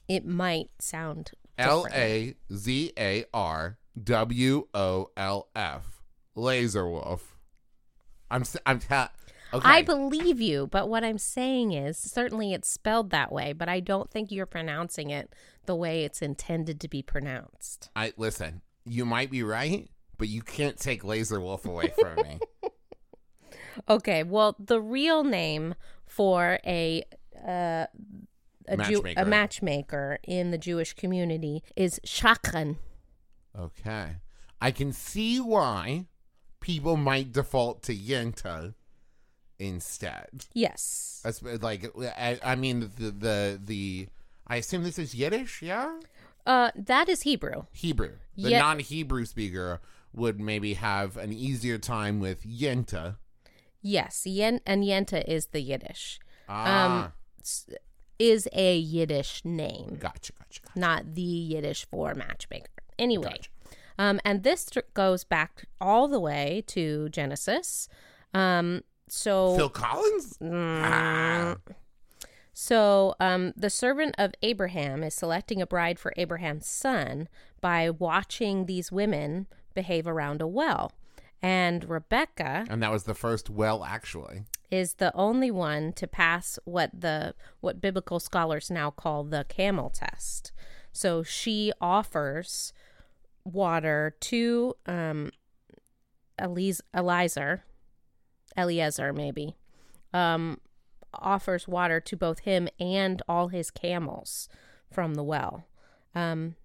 it 0.07 0.25
might 0.25 0.69
sound 0.79 1.31
L. 1.57 1.87
A 1.93 2.35
Z 2.53 2.93
A 2.97 3.25
R 3.33 3.77
W 4.01 4.67
O 4.73 5.09
L 5.15 5.49
F. 5.55 6.01
Laser 6.35 6.89
Wolf. 6.89 7.37
I'm 8.31 8.43
I'm 8.65 8.79
ta- 8.79 9.11
okay. 9.53 9.69
I 9.69 9.81
believe 9.83 10.41
you, 10.41 10.67
but 10.67 10.89
what 10.89 11.03
I'm 11.03 11.19
saying 11.19 11.73
is 11.73 11.97
certainly 11.97 12.53
it's 12.53 12.67
spelled 12.67 13.11
that 13.11 13.31
way, 13.31 13.53
but 13.53 13.69
I 13.69 13.79
don't 13.79 14.09
think 14.09 14.31
you're 14.31 14.47
pronouncing 14.47 15.11
it 15.11 15.31
the 15.65 15.75
way 15.75 16.03
it's 16.03 16.21
intended 16.21 16.81
to 16.81 16.87
be 16.87 17.01
pronounced. 17.01 17.89
I 17.95 18.13
listen. 18.17 18.61
You 18.85 19.05
might 19.05 19.29
be 19.29 19.43
right, 19.43 19.89
but 20.17 20.27
you 20.27 20.41
can't 20.41 20.77
take 20.77 21.03
Laser 21.03 21.39
Wolf 21.39 21.65
away 21.65 21.93
from 21.97 22.15
me. 22.15 22.39
Okay, 23.89 24.23
well, 24.23 24.55
the 24.59 24.79
real 24.79 25.23
name 25.23 25.75
for 26.05 26.59
a 26.65 27.03
uh, 27.45 27.87
a, 28.67 28.77
Jew- 28.77 28.99
a 28.99 29.03
Matchmaker. 29.03 29.25
matchmaker 29.25 30.19
in 30.23 30.51
the 30.51 30.57
Jewish 30.57 30.93
community 30.93 31.63
is 31.75 31.99
shadchan. 32.05 32.77
Okay. 33.57 34.17
I 34.61 34.71
can 34.71 34.91
see 34.93 35.39
why 35.39 36.05
people 36.59 36.95
might 36.97 37.31
default 37.33 37.83
to 37.83 37.95
Yenta 37.95 38.73
instead. 39.59 40.27
Yes. 40.53 41.21
That's 41.23 41.41
like 41.61 41.91
I, 42.17 42.39
I 42.43 42.55
mean 42.55 42.91
the, 42.97 43.11
the 43.11 43.59
the 43.63 44.07
I 44.47 44.57
assume 44.57 44.83
this 44.83 44.99
is 44.99 45.13
Yiddish, 45.15 45.61
yeah? 45.61 45.99
Uh, 46.45 46.71
that 46.75 47.07
is 47.07 47.21
Hebrew. 47.21 47.63
Hebrew. 47.71 48.13
The 48.35 48.51
Ye- 48.51 48.57
non-Hebrew 48.59 49.25
speaker 49.25 49.79
would 50.11 50.39
maybe 50.39 50.73
have 50.73 51.15
an 51.17 51.31
easier 51.31 51.77
time 51.77 52.19
with 52.19 52.43
Yenta. 52.45 53.15
Yes, 53.81 54.25
yen 54.25 54.59
and 54.65 54.83
yenta 54.83 55.23
is 55.27 55.47
the 55.47 55.61
Yiddish. 55.61 56.19
Ah, 56.49 57.11
s- 57.41 57.67
Is 58.19 58.47
a 58.53 58.77
Yiddish 58.77 59.43
name, 59.43 59.97
gotcha, 59.99 60.33
gotcha, 60.33 60.61
gotcha. 60.61 60.79
not 60.79 61.15
the 61.15 61.21
Yiddish 61.21 61.85
for 61.85 62.13
matchmaker. 62.13 62.67
Anyway, 62.99 63.23
Gotcha. 63.23 63.49
um, 63.97 64.19
and 64.23 64.43
this 64.43 64.69
tr- 64.69 64.79
goes 64.93 65.23
back 65.23 65.65
all 65.81 66.07
the 66.07 66.19
way 66.19 66.63
to 66.67 67.09
Genesis. 67.09 67.89
Um, 68.33 68.81
so 69.09 69.55
Phil 69.57 69.69
Collins? 69.69 70.37
Mm. 70.41 70.81
Ah. 70.83 71.55
So, 72.55 73.15
um, 73.19 73.51
the 73.57 73.71
servant 73.71 74.13
of 74.19 74.33
Abraham 74.43 75.03
is 75.03 75.15
selecting 75.15 75.59
a 75.61 75.65
bride 75.65 75.97
for 75.97 76.13
Abraham's 76.17 76.67
son 76.67 77.27
by 77.61 77.89
watching 77.89 78.67
these 78.67 78.91
women 78.91 79.47
behave 79.73 80.05
around 80.07 80.39
a 80.41 80.47
well. 80.47 80.91
And 81.41 81.89
Rebecca 81.89 82.65
And 82.69 82.81
that 82.83 82.91
was 82.91 83.03
the 83.03 83.15
first 83.15 83.49
well 83.49 83.83
actually. 83.83 84.43
Is 84.73 84.95
the 84.95 85.15
only 85.15 85.51
one 85.51 85.93
to 85.93 86.07
pass 86.07 86.57
what 86.65 86.89
the 86.99 87.35
what 87.61 87.79
biblical 87.79 88.19
scholars 88.19 88.71
now 88.71 88.89
call 88.89 89.23
the 89.23 89.45
camel 89.47 89.91
test. 89.91 90.51
So 90.91 91.21
she 91.21 91.71
offers 91.79 92.73
water 93.45 94.15
to 94.19 94.73
um 94.87 95.31
Eliezer, 96.41 97.63
Eliezer 98.57 99.13
maybe, 99.13 99.55
um, 100.11 100.59
offers 101.13 101.67
water 101.67 101.99
to 101.99 102.17
both 102.17 102.39
him 102.39 102.67
and 102.79 103.21
all 103.27 103.49
his 103.49 103.69
camels 103.69 104.49
from 104.91 105.13
the 105.13 105.23
well. 105.23 105.67
Um, 106.15 106.55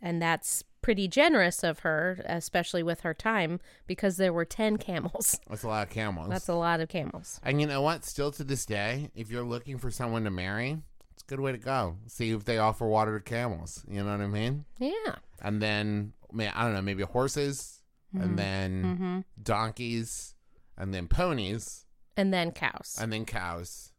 and 0.00 0.22
that's 0.22 0.64
pretty 0.82 1.08
generous 1.08 1.62
of 1.64 1.80
her, 1.80 2.22
especially 2.26 2.82
with 2.82 3.00
her 3.00 3.14
time, 3.14 3.60
because 3.86 4.16
there 4.16 4.32
were 4.32 4.44
10 4.44 4.76
camels. 4.78 5.38
That's 5.48 5.62
a 5.64 5.68
lot 5.68 5.86
of 5.86 5.92
camels. 5.92 6.28
That's 6.28 6.48
a 6.48 6.54
lot 6.54 6.80
of 6.80 6.88
camels. 6.88 7.40
And 7.42 7.60
you 7.60 7.66
know 7.66 7.82
what? 7.82 8.04
Still 8.04 8.30
to 8.32 8.44
this 8.44 8.64
day, 8.66 9.10
if 9.14 9.30
you're 9.30 9.44
looking 9.44 9.78
for 9.78 9.90
someone 9.90 10.24
to 10.24 10.30
marry, 10.30 10.78
it's 11.12 11.22
a 11.22 11.26
good 11.26 11.40
way 11.40 11.52
to 11.52 11.58
go. 11.58 11.96
See 12.06 12.30
if 12.30 12.44
they 12.44 12.58
offer 12.58 12.86
water 12.86 13.18
to 13.18 13.24
camels. 13.24 13.84
You 13.88 14.04
know 14.04 14.12
what 14.12 14.20
I 14.20 14.26
mean? 14.28 14.64
Yeah. 14.78 15.16
And 15.42 15.60
then, 15.60 16.12
man, 16.32 16.52
I 16.54 16.64
don't 16.64 16.74
know, 16.74 16.82
maybe 16.82 17.02
horses, 17.02 17.80
and 18.14 18.38
then 18.38 18.82
Mm-hmm. 18.84 19.20
donkeys, 19.42 20.34
and 20.76 20.94
then 20.94 21.08
ponies, 21.08 21.84
And 22.16 22.32
then 22.32 22.52
cows. 22.52 22.96
and 23.00 23.12
then 23.12 23.24
cows, 23.24 23.92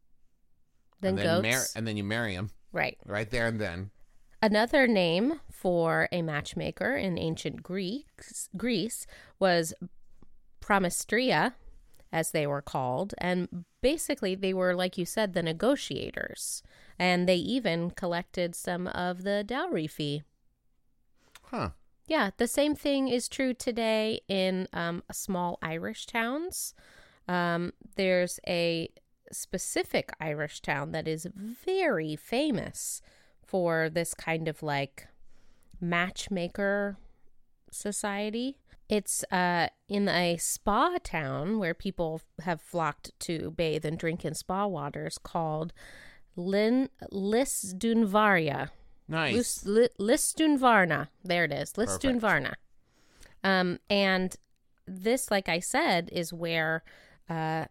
then 1.01 1.09
and 1.09 1.17
then 1.19 1.25
goats. 1.41 1.55
mar- 1.55 1.65
and 1.75 1.87
then 1.87 1.97
you 1.97 2.03
marry 2.03 2.35
them 2.35 2.49
right. 2.71 2.97
right 3.05 3.29
there 3.29 3.47
and 3.47 3.59
then. 3.59 3.91
Another 4.41 4.87
name 4.87 5.41
for 5.51 6.07
a 6.11 6.21
matchmaker 6.21 6.95
in 6.95 7.17
ancient 7.17 7.61
Greeks, 7.61 8.49
Greece 8.55 9.05
was 9.37 9.73
promistria, 10.61 11.53
as 12.11 12.31
they 12.31 12.47
were 12.47 12.61
called. 12.61 13.13
And 13.17 13.65
basically, 13.81 14.35
they 14.35 14.53
were, 14.53 14.75
like 14.75 14.97
you 14.97 15.05
said, 15.05 15.33
the 15.33 15.43
negotiators. 15.43 16.63
And 16.97 17.27
they 17.27 17.35
even 17.35 17.91
collected 17.91 18.55
some 18.55 18.87
of 18.87 19.23
the 19.23 19.43
dowry 19.43 19.87
fee. 19.87 20.23
Huh. 21.43 21.71
Yeah, 22.07 22.31
the 22.37 22.47
same 22.47 22.75
thing 22.75 23.07
is 23.07 23.27
true 23.27 23.53
today 23.53 24.21
in 24.27 24.67
um, 24.73 25.03
small 25.11 25.59
Irish 25.61 26.05
towns. 26.05 26.73
Um, 27.27 27.73
there's 27.95 28.39
a 28.47 28.89
specific 29.31 30.11
Irish 30.19 30.61
town 30.61 30.91
that 30.91 31.07
is 31.07 31.27
very 31.35 32.15
famous 32.15 33.01
for 33.49 33.89
this 33.89 34.13
kind 34.13 34.47
of 34.47 34.61
like 34.61 35.07
matchmaker 35.81 36.97
society. 37.71 38.57
It's 38.87 39.23
uh, 39.31 39.67
in 39.87 40.07
a 40.07 40.37
spa 40.37 40.97
town 41.03 41.57
where 41.59 41.73
people 41.73 42.21
have 42.41 42.61
flocked 42.61 43.11
to 43.21 43.51
bathe 43.51 43.85
and 43.85 43.97
drink 43.97 44.23
in 44.23 44.33
spa 44.33 44.65
waters 44.67 45.17
called 45.17 45.73
Lin- 46.35 46.89
Lisdunvaria. 47.11 48.69
Nice. 49.07 49.33
Lus-. 49.65 49.93
There 51.23 51.45
it 51.45 51.51
is. 51.51 51.73
Lisdoonvarna. 51.73 52.53
Um, 53.43 53.79
and 53.89 54.35
this, 54.87 55.31
like 55.31 55.49
I 55.49 55.59
said, 55.59 56.09
is 56.11 56.33
where 56.33 56.83
uh, 57.29 57.65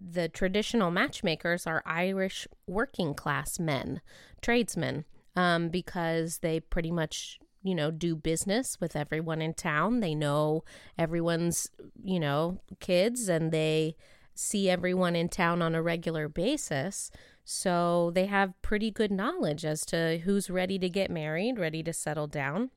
the 0.00 0.28
traditional 0.28 0.90
matchmakers 0.90 1.66
are 1.66 1.82
Irish 1.84 2.46
working 2.66 3.14
class 3.14 3.58
men, 3.58 4.00
tradesmen, 4.40 5.04
um, 5.36 5.68
because 5.68 6.38
they 6.38 6.60
pretty 6.60 6.90
much, 6.90 7.38
you 7.62 7.74
know, 7.74 7.90
do 7.90 8.14
business 8.14 8.80
with 8.80 8.94
everyone 8.94 9.42
in 9.42 9.54
town. 9.54 10.00
They 10.00 10.14
know 10.14 10.64
everyone's, 10.96 11.70
you 12.02 12.20
know, 12.20 12.60
kids 12.80 13.28
and 13.28 13.52
they 13.52 13.96
see 14.34 14.70
everyone 14.70 15.16
in 15.16 15.28
town 15.28 15.62
on 15.62 15.74
a 15.74 15.82
regular 15.82 16.28
basis. 16.28 17.10
So 17.44 18.12
they 18.14 18.26
have 18.26 18.60
pretty 18.62 18.90
good 18.90 19.10
knowledge 19.10 19.64
as 19.64 19.84
to 19.86 20.18
who's 20.18 20.50
ready 20.50 20.78
to 20.78 20.88
get 20.88 21.10
married, 21.10 21.58
ready 21.58 21.82
to 21.82 21.92
settle 21.92 22.26
down. 22.26 22.70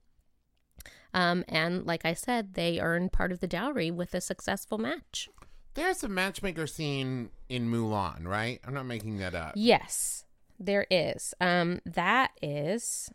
Um, 1.13 1.43
and 1.47 1.85
like 1.85 2.05
I 2.05 2.13
said, 2.13 2.53
they 2.53 2.79
earn 2.79 3.09
part 3.09 3.31
of 3.31 3.41
the 3.41 3.47
dowry 3.47 3.91
with 3.91 4.13
a 4.15 4.21
successful 4.21 4.77
match. 4.77 5.29
There's 5.73 6.03
a 6.03 6.09
matchmaker 6.09 6.67
scene 6.67 7.29
in 7.47 7.69
Mulan, 7.71 8.25
right? 8.25 8.59
I'm 8.65 8.73
not 8.73 8.85
making 8.85 9.17
that 9.19 9.33
up. 9.35 9.53
Yes, 9.55 10.25
there 10.59 10.85
is. 10.91 11.33
Um, 11.39 11.79
that 11.85 12.31
is 12.41 13.09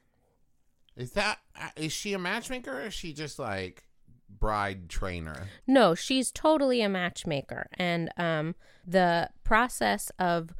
Is 0.96 1.12
that 1.12 1.38
uh, 1.58 1.88
she 1.88 2.14
a 2.14 2.18
matchmaker 2.18 2.78
or 2.80 2.86
is 2.86 2.94
she 2.94 3.12
just 3.12 3.38
like 3.38 3.84
bride 4.28 4.88
trainer? 4.88 5.48
no, 5.66 5.94
she's 5.94 6.30
totally 6.32 6.80
a 6.82 6.88
matchmaker, 6.88 7.66
and 7.74 8.10
um, 8.16 8.54
the 8.86 9.28
process 9.44 10.10
of 10.18 10.54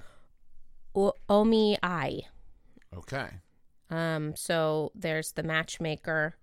o- 0.95 1.15
omi 1.29 1.79
ai. 1.83 2.21
Okay. 2.95 3.29
Um, 3.88 4.35
so 4.37 4.91
there's 4.95 5.33
the 5.33 5.43
matchmaker 5.43 6.37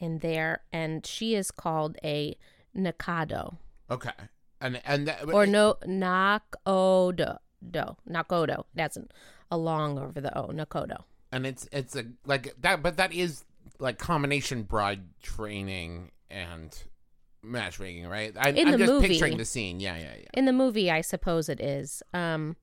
in 0.00 0.18
there, 0.18 0.62
and 0.72 1.04
she 1.06 1.34
is 1.34 1.50
called 1.50 1.96
a 2.02 2.36
nakado 2.76 3.58
Okay. 3.90 4.10
And 4.60 4.80
and 4.84 5.06
that, 5.08 5.32
or 5.32 5.46
no 5.46 5.76
nakodo 5.86 7.38
do 7.70 7.96
nakodo. 8.10 8.64
That's 8.74 8.98
a 9.50 9.56
long 9.56 9.98
over 9.98 10.20
the 10.20 10.36
o 10.36 10.48
nakodo. 10.48 11.04
and 11.32 11.46
it's 11.46 11.68
it's 11.72 11.94
a 11.96 12.04
like 12.26 12.54
that 12.60 12.82
but 12.82 12.96
that 12.96 13.12
is 13.12 13.44
like 13.78 13.98
combination 13.98 14.62
bride 14.62 15.02
training 15.22 16.10
and 16.30 16.76
matchmaking, 17.42 18.06
right? 18.08 18.34
I, 18.36 18.50
In 18.50 18.66
I'm 18.68 18.72
the 18.72 18.78
just 18.78 18.92
movie. 18.92 19.08
picturing 19.08 19.36
the 19.36 19.44
scene. 19.44 19.78
Yeah, 19.80 19.96
yeah, 19.96 20.14
yeah. 20.18 20.28
In 20.34 20.44
the 20.44 20.52
movie, 20.52 20.90
I 20.90 21.00
suppose 21.02 21.48
it 21.48 21.60
is. 21.60 22.02
Um, 22.12 22.56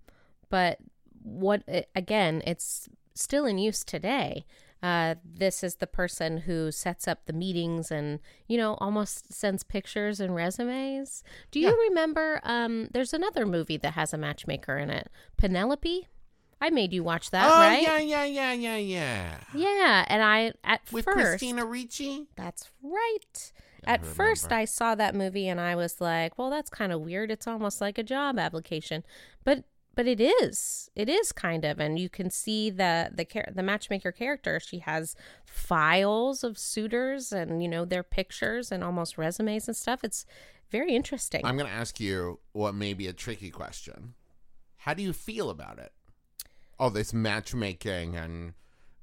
but 0.49 0.77
what 1.23 1.63
again? 1.95 2.41
It's 2.45 2.89
still 3.13 3.45
in 3.45 3.57
use 3.57 3.83
today. 3.83 4.45
Uh, 4.85 5.15
this 5.23 5.63
is 5.63 5.75
the 5.77 5.87
person 5.87 6.37
who 6.37 6.71
sets 6.71 7.07
up 7.07 7.25
the 7.25 7.33
meetings 7.33 7.89
and 7.89 8.19
you 8.47 8.55
know 8.55 8.75
almost 8.75 9.33
sends 9.33 9.63
pictures 9.63 10.19
and 10.19 10.35
resumes. 10.35 11.23
Do 11.49 11.59
you 11.59 11.75
remember? 11.89 12.39
Um, 12.43 12.89
there's 12.93 13.13
another 13.13 13.45
movie 13.47 13.77
that 13.77 13.93
has 13.93 14.13
a 14.13 14.17
matchmaker 14.17 14.77
in 14.77 14.91
it, 14.91 15.09
Penelope. 15.37 16.07
I 16.61 16.69
made 16.69 16.93
you 16.93 17.03
watch 17.03 17.31
that, 17.31 17.51
oh 17.51 17.59
right? 17.59 17.81
yeah, 17.81 17.97
yeah, 17.99 18.25
yeah, 18.25 18.53
yeah, 18.53 18.77
yeah. 18.77 19.37
Yeah, 19.55 20.05
and 20.07 20.21
I 20.21 20.53
at 20.63 20.81
With 20.91 21.05
first 21.05 21.17
Christina 21.17 21.65
Ricci. 21.65 22.27
that's 22.35 22.69
right. 22.83 23.51
I 23.87 23.93
At 23.93 24.05
first. 24.05 24.51
I 24.51 24.65
saw 24.65 24.93
that 24.95 25.15
movie 25.15 25.47
and 25.47 25.59
I 25.59 25.75
was 25.75 25.99
like, 25.99 26.37
"Well, 26.37 26.49
that's 26.49 26.69
kind 26.69 26.91
of 26.91 27.01
weird. 27.01 27.31
It's 27.31 27.47
almost 27.47 27.81
like 27.81 27.97
a 27.97 28.03
job 28.03 28.37
application." 28.39 29.03
But 29.43 29.63
but 29.95 30.07
it 30.07 30.19
is. 30.19 30.89
It 30.95 31.09
is 31.09 31.31
kind 31.31 31.65
of, 31.65 31.79
and 31.79 31.97
you 31.97 32.09
can 32.09 32.29
see 32.29 32.69
the 32.69 33.09
the 33.13 33.25
char- 33.25 33.51
the 33.53 33.63
matchmaker 33.63 34.11
character. 34.11 34.59
She 34.59 34.79
has 34.79 35.15
files 35.45 36.43
of 36.43 36.57
suitors 36.57 37.31
and 37.31 37.63
you 37.63 37.69
know 37.69 37.85
their 37.85 38.03
pictures 38.03 38.71
and 38.71 38.83
almost 38.83 39.17
resumes 39.17 39.67
and 39.67 39.75
stuff. 39.75 40.03
It's 40.03 40.25
very 40.71 40.95
interesting. 40.95 41.45
I'm 41.45 41.57
going 41.57 41.69
to 41.69 41.75
ask 41.75 41.99
you 41.99 42.39
what 42.51 42.75
may 42.75 42.93
be 42.93 43.07
a 43.07 43.13
tricky 43.13 43.49
question. 43.49 44.15
How 44.77 44.93
do 44.93 45.01
you 45.01 45.13
feel 45.13 45.49
about 45.49 45.79
it? 45.79 45.93
All 46.77 46.89
this 46.89 47.13
matchmaking 47.13 48.15
and 48.15 48.53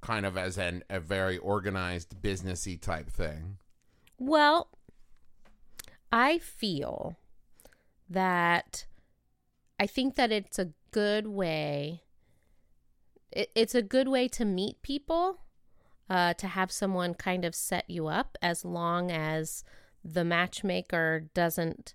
kind 0.01 0.27
of 0.27 0.37
as 0.37 0.59
an, 0.59 0.83
a 0.91 1.01
very 1.01 1.39
organized, 1.39 2.21
businessy 2.21 2.79
type 2.79 3.09
thing. 3.09 3.57
Well, 4.19 4.69
I 6.13 6.39
feel 6.39 7.17
that 8.11 8.85
I 9.81 9.87
think 9.87 10.17
that 10.17 10.31
it's 10.31 10.59
a 10.59 10.69
good 10.93 11.27
way. 11.27 12.03
It, 13.33 13.51
it's 13.55 13.75
a 13.75 13.83
good 13.83 14.09
way 14.09 14.29
to 14.29 14.45
meet 14.45 14.81
people, 14.83 15.41
uh, 16.09 16.35
to 16.35 16.47
have 16.47 16.71
someone 16.71 17.15
kind 17.15 17.45
of 17.45 17.55
set 17.55 17.89
you 17.89 18.07
up 18.07 18.39
as 18.41 18.65
long 18.65 19.11
as 19.11 19.65
the 20.05 20.25
matchmaker 20.25 21.29
doesn't 21.35 21.95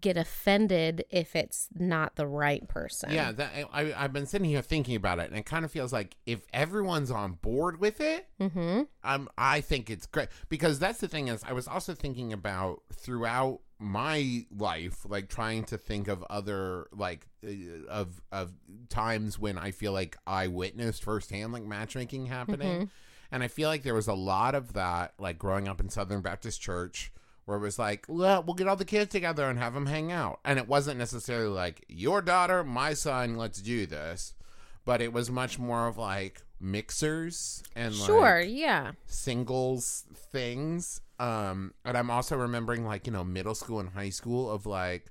get 0.00 0.16
offended 0.16 1.04
if 1.10 1.36
it's 1.36 1.68
not 1.74 2.16
the 2.16 2.26
right 2.26 2.66
person. 2.68 3.10
Yeah, 3.12 3.32
that, 3.32 3.50
I, 3.70 3.92
I've 3.92 4.14
been 4.14 4.24
sitting 4.24 4.48
here 4.48 4.62
thinking 4.62 4.96
about 4.96 5.18
it, 5.18 5.28
and 5.28 5.38
it 5.38 5.44
kind 5.44 5.62
of 5.62 5.70
feels 5.70 5.92
like 5.92 6.16
if 6.24 6.40
everyone's 6.54 7.10
on 7.10 7.34
board 7.34 7.80
with 7.80 8.00
it, 8.00 8.26
Mm-hmm. 8.40 8.82
um, 9.04 9.28
I 9.36 9.60
think 9.60 9.90
it's 9.90 10.06
great 10.06 10.28
because 10.48 10.78
that's 10.78 11.00
the 11.00 11.08
thing 11.08 11.28
is 11.28 11.42
I 11.46 11.52
was 11.52 11.68
also 11.68 11.92
thinking 11.94 12.32
about 12.32 12.80
throughout 12.94 13.60
my 13.80 14.44
life, 14.56 15.06
like 15.08 15.28
trying 15.28 15.64
to 15.64 15.78
think 15.78 16.06
of 16.06 16.22
other 16.30 16.86
like 16.92 17.26
uh, 17.44 17.50
of 17.88 18.20
of 18.30 18.52
times 18.90 19.38
when 19.38 19.56
I 19.58 19.70
feel 19.70 19.92
like 19.92 20.16
I 20.26 20.46
witnessed 20.48 21.02
firsthand 21.02 21.52
like 21.52 21.64
matchmaking 21.64 22.26
happening, 22.26 22.90
and 23.32 23.42
I 23.42 23.48
feel 23.48 23.68
like 23.68 23.82
there 23.82 23.94
was 23.94 24.06
a 24.06 24.14
lot 24.14 24.54
of 24.54 24.74
that 24.74 25.14
like 25.18 25.38
growing 25.38 25.66
up 25.66 25.80
in 25.80 25.88
Southern 25.88 26.20
Baptist 26.20 26.60
Church. 26.60 27.10
Where 27.46 27.56
it 27.56 27.62
was 27.62 27.80
like, 27.80 28.04
well, 28.06 28.44
we'll 28.44 28.54
get 28.54 28.68
all 28.68 28.76
the 28.76 28.84
kids 28.84 29.10
together 29.10 29.48
and 29.48 29.58
have 29.58 29.74
them 29.74 29.86
hang 29.86 30.12
out. 30.12 30.38
And 30.44 30.56
it 30.56 30.68
wasn't 30.68 30.98
necessarily 30.98 31.48
like, 31.48 31.84
your 31.88 32.22
daughter, 32.22 32.62
my 32.62 32.94
son, 32.94 33.36
let's 33.36 33.60
do 33.60 33.86
this. 33.86 34.34
But 34.84 35.02
it 35.02 35.12
was 35.12 35.32
much 35.32 35.58
more 35.58 35.88
of 35.88 35.98
like 35.98 36.42
mixers 36.60 37.64
and 37.74 37.96
like, 37.96 38.06
Sure. 38.06 38.40
Yeah. 38.40 38.92
singles 39.06 40.04
things. 40.14 41.00
Um, 41.20 41.74
and 41.84 41.96
I'm 41.98 42.10
also 42.10 42.36
remembering 42.36 42.84
like, 42.84 43.06
you 43.06 43.12
know, 43.12 43.24
middle 43.24 43.54
school 43.54 43.78
and 43.80 43.88
high 43.90 44.10
school 44.10 44.50
of 44.50 44.64
like, 44.66 45.10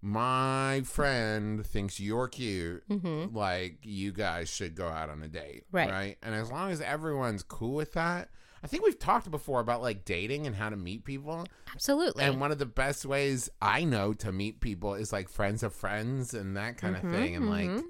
my 0.00 0.82
friend 0.84 1.64
thinks 1.66 1.98
you're 1.98 2.28
cute. 2.28 2.88
Mm-hmm. 2.88 3.34
Like, 3.36 3.78
you 3.82 4.12
guys 4.12 4.48
should 4.48 4.74
go 4.74 4.86
out 4.88 5.10
on 5.10 5.22
a 5.22 5.28
date. 5.28 5.64
Right. 5.72 5.90
Right. 5.90 6.18
And 6.22 6.34
as 6.34 6.50
long 6.52 6.70
as 6.70 6.80
everyone's 6.80 7.42
cool 7.42 7.74
with 7.74 7.94
that, 7.94 8.28
I 8.62 8.66
think 8.66 8.84
we've 8.84 8.98
talked 8.98 9.30
before 9.30 9.60
about 9.60 9.82
like 9.82 10.04
dating 10.04 10.46
and 10.46 10.54
how 10.54 10.68
to 10.68 10.76
meet 10.76 11.04
people. 11.04 11.46
Absolutely. 11.72 12.24
And 12.24 12.40
one 12.40 12.52
of 12.52 12.58
the 12.58 12.66
best 12.66 13.06
ways 13.06 13.48
I 13.62 13.84
know 13.84 14.12
to 14.14 14.32
meet 14.32 14.60
people 14.60 14.94
is 14.94 15.12
like 15.12 15.28
friends 15.28 15.62
of 15.62 15.72
friends 15.74 16.34
and 16.34 16.56
that 16.56 16.76
kind 16.76 16.96
Mhm, 16.96 17.04
of 17.04 17.10
thing. 17.12 17.36
And 17.36 17.48
like, 17.50 17.68
mhm. 17.70 17.82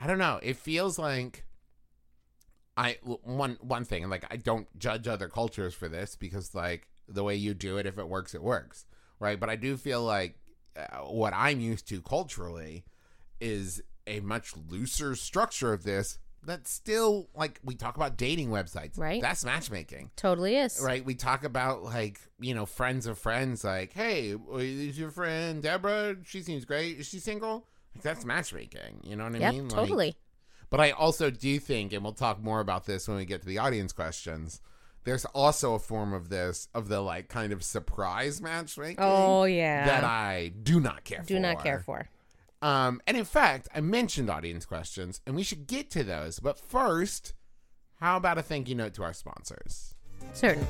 I 0.00 0.06
don't 0.06 0.18
know. 0.18 0.40
It 0.42 0.56
feels 0.56 0.98
like 0.98 1.44
I 2.76 2.98
one 3.02 3.56
one 3.60 3.84
thing, 3.84 4.02
and 4.02 4.10
like 4.10 4.26
I 4.30 4.36
don't 4.36 4.66
judge 4.78 5.08
other 5.08 5.28
cultures 5.28 5.74
for 5.74 5.88
this 5.88 6.14
because 6.16 6.54
like 6.54 6.88
the 7.08 7.24
way 7.24 7.34
you 7.34 7.54
do 7.54 7.78
it, 7.78 7.86
if 7.86 7.98
it 7.98 8.08
works, 8.08 8.34
it 8.34 8.42
works, 8.42 8.84
right? 9.18 9.38
But 9.40 9.48
I 9.48 9.56
do 9.56 9.76
feel 9.76 10.02
like 10.02 10.36
uh, 10.76 10.98
what 11.04 11.32
I'm 11.34 11.60
used 11.60 11.88
to 11.88 12.02
culturally 12.02 12.84
is 13.40 13.82
a 14.06 14.20
much 14.20 14.52
looser 14.68 15.14
structure 15.14 15.72
of 15.72 15.84
this. 15.84 16.18
That's 16.44 16.70
still 16.70 17.28
like 17.34 17.58
we 17.64 17.74
talk 17.74 17.96
about 17.96 18.16
dating 18.16 18.50
websites, 18.50 18.98
Right. 18.98 19.20
That's 19.20 19.44
matchmaking. 19.44 20.10
totally 20.14 20.56
is. 20.56 20.78
Right, 20.80 21.04
we 21.04 21.14
talk 21.16 21.42
about 21.44 21.82
like 21.82 22.20
you 22.38 22.54
know 22.54 22.66
friends 22.66 23.06
of 23.06 23.18
friends. 23.18 23.64
Like, 23.64 23.94
hey, 23.94 24.36
is 24.58 24.98
your 24.98 25.10
friend 25.10 25.62
Deborah? 25.62 26.16
She 26.24 26.42
seems 26.42 26.64
great. 26.64 26.98
Is 27.00 27.08
she 27.08 27.18
single? 27.20 27.66
Like, 27.94 28.02
that's 28.04 28.24
matchmaking. 28.24 29.00
You 29.02 29.16
know 29.16 29.24
what 29.24 29.34
I 29.34 29.38
Yep. 29.38 29.52
mean? 29.54 29.68
Like, 29.70 29.74
totally. 29.76 30.16
But 30.70 30.80
I 30.80 30.90
also 30.90 31.30
do 31.30 31.58
think, 31.58 31.92
and 31.92 32.02
we'll 32.02 32.12
talk 32.12 32.42
more 32.42 32.60
about 32.60 32.86
this 32.86 33.08
when 33.08 33.16
we 33.16 33.24
get 33.24 33.42
to 33.42 33.48
the 33.48 33.58
audience 33.58 33.92
questions. 33.92 34.60
There's 35.04 35.24
also 35.26 35.74
a 35.74 35.78
form 35.78 36.12
of 36.12 36.28
this 36.28 36.68
of 36.74 36.88
the 36.88 37.00
like 37.00 37.28
kind 37.28 37.52
of 37.52 37.62
surprise 37.62 38.40
matchmaking 38.42 38.96
oh 38.98 39.44
yeah. 39.44 39.86
that 39.86 40.02
I 40.02 40.52
do 40.62 40.80
not 40.80 41.04
care 41.04 41.22
for. 41.22 41.26
do 41.26 41.38
not 41.38 41.62
care 41.62 41.78
for. 41.78 42.08
Um, 42.62 43.00
and 43.06 43.16
in 43.16 43.24
fact, 43.24 43.68
I 43.74 43.80
mentioned 43.80 44.30
audience 44.30 44.64
questions, 44.64 45.20
and 45.26 45.36
we 45.36 45.44
should 45.44 45.66
get 45.66 45.90
to 45.90 46.02
those. 46.02 46.40
But 46.40 46.58
first, 46.58 47.34
how 48.00 48.16
about 48.16 48.38
a 48.38 48.42
thank 48.42 48.68
you 48.68 48.74
note 48.74 48.94
to 48.94 49.04
our 49.04 49.12
sponsors? 49.12 49.94
Certainly. 50.32 50.66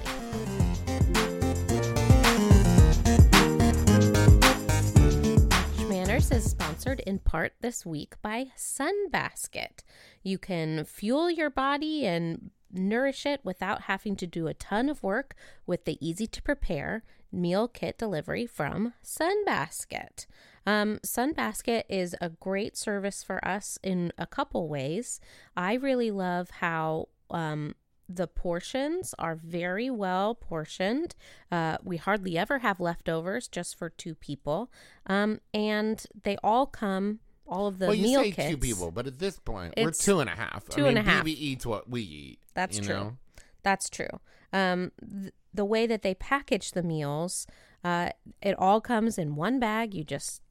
Schmanners 6.17 6.35
is 6.35 6.51
sponsored 6.51 7.01
in 7.01 7.19
part 7.19 7.53
this 7.61 7.85
week 7.85 8.15
by 8.23 8.47
Sunbasket. 8.57 9.83
You 10.23 10.39
can 10.39 10.87
fuel 10.87 11.31
your 11.31 11.51
body 11.51 12.07
and 12.07 12.53
nourish 12.73 13.27
it 13.27 13.41
without 13.45 13.83
having 13.83 14.17
to 14.17 14.27
do 14.27 14.47
a 14.47 14.55
ton 14.55 14.89
of 14.89 15.03
work 15.03 15.35
with 15.67 15.85
the 15.85 15.99
easy 16.01 16.27
to 16.29 16.41
prepare 16.41 17.03
meal 17.31 17.69
kit 17.69 17.99
delivery 17.99 18.47
from 18.47 18.95
Sunbasket. 19.05 20.25
Um, 20.67 21.01
Sunbasket 21.05 21.83
is 21.91 22.17
a 22.19 22.31
great 22.31 22.79
service 22.79 23.23
for 23.23 23.47
us 23.47 23.79
in 23.83 24.11
a 24.17 24.27
couple 24.27 24.69
ways. 24.69 25.21
I 25.55 25.75
really 25.75 26.11
love 26.11 26.49
how 26.49 27.09
um, 27.31 27.75
the 28.09 28.27
portions 28.27 29.15
are 29.19 29.35
very 29.35 29.91
well 29.91 30.35
portioned. 30.35 31.15
Uh, 31.51 31.77
we 31.83 31.97
hardly 31.97 32.39
ever 32.39 32.59
have 32.61 32.79
leftovers 32.81 33.49
just 33.49 33.77
for 33.77 33.89
two 33.91 34.15
people. 34.15 34.71
Um, 35.07 35.41
and 35.53 36.05
they 36.23 36.37
all 36.43 36.67
come, 36.67 37.19
all 37.47 37.67
of 37.67 37.79
the 37.79 37.87
well, 37.87 37.95
you 37.95 38.03
meal 38.05 38.23
say 38.23 38.31
kits. 38.33 38.51
two 38.51 38.57
people, 38.59 38.91
but 38.91 39.07
at 39.07 39.19
this 39.19 39.39
point, 39.39 39.75
we're 39.77 39.91
two 39.91 40.21
and 40.21 40.31
a 40.31 40.35
half. 40.35 40.69
two 40.69 40.85
I 40.85 40.89
and 40.89 40.97
mean, 40.99 41.07
a 41.07 41.11
half. 41.11 41.25
BB 41.25 41.29
eats 41.29 41.67
what 41.67 41.89
we 41.91 42.03
eat. 42.03 42.39
That's 42.55 42.79
true. 42.79 42.95
know? 42.95 43.17
That's 43.63 43.91
true. 43.91 44.21
Um, 44.53 44.93
th- 45.01 45.33
the 45.53 45.65
way 45.65 45.87
that 45.87 46.03
they 46.03 46.15
package 46.15 46.73
the 46.73 46.83
meals, 46.83 47.47
uh, 47.83 48.11
it 48.43 48.55
all 48.59 48.81
comes 48.81 49.19
in 49.19 49.35
one 49.37 49.59
bag. 49.59 49.95
You 49.95 50.05
just 50.05 50.43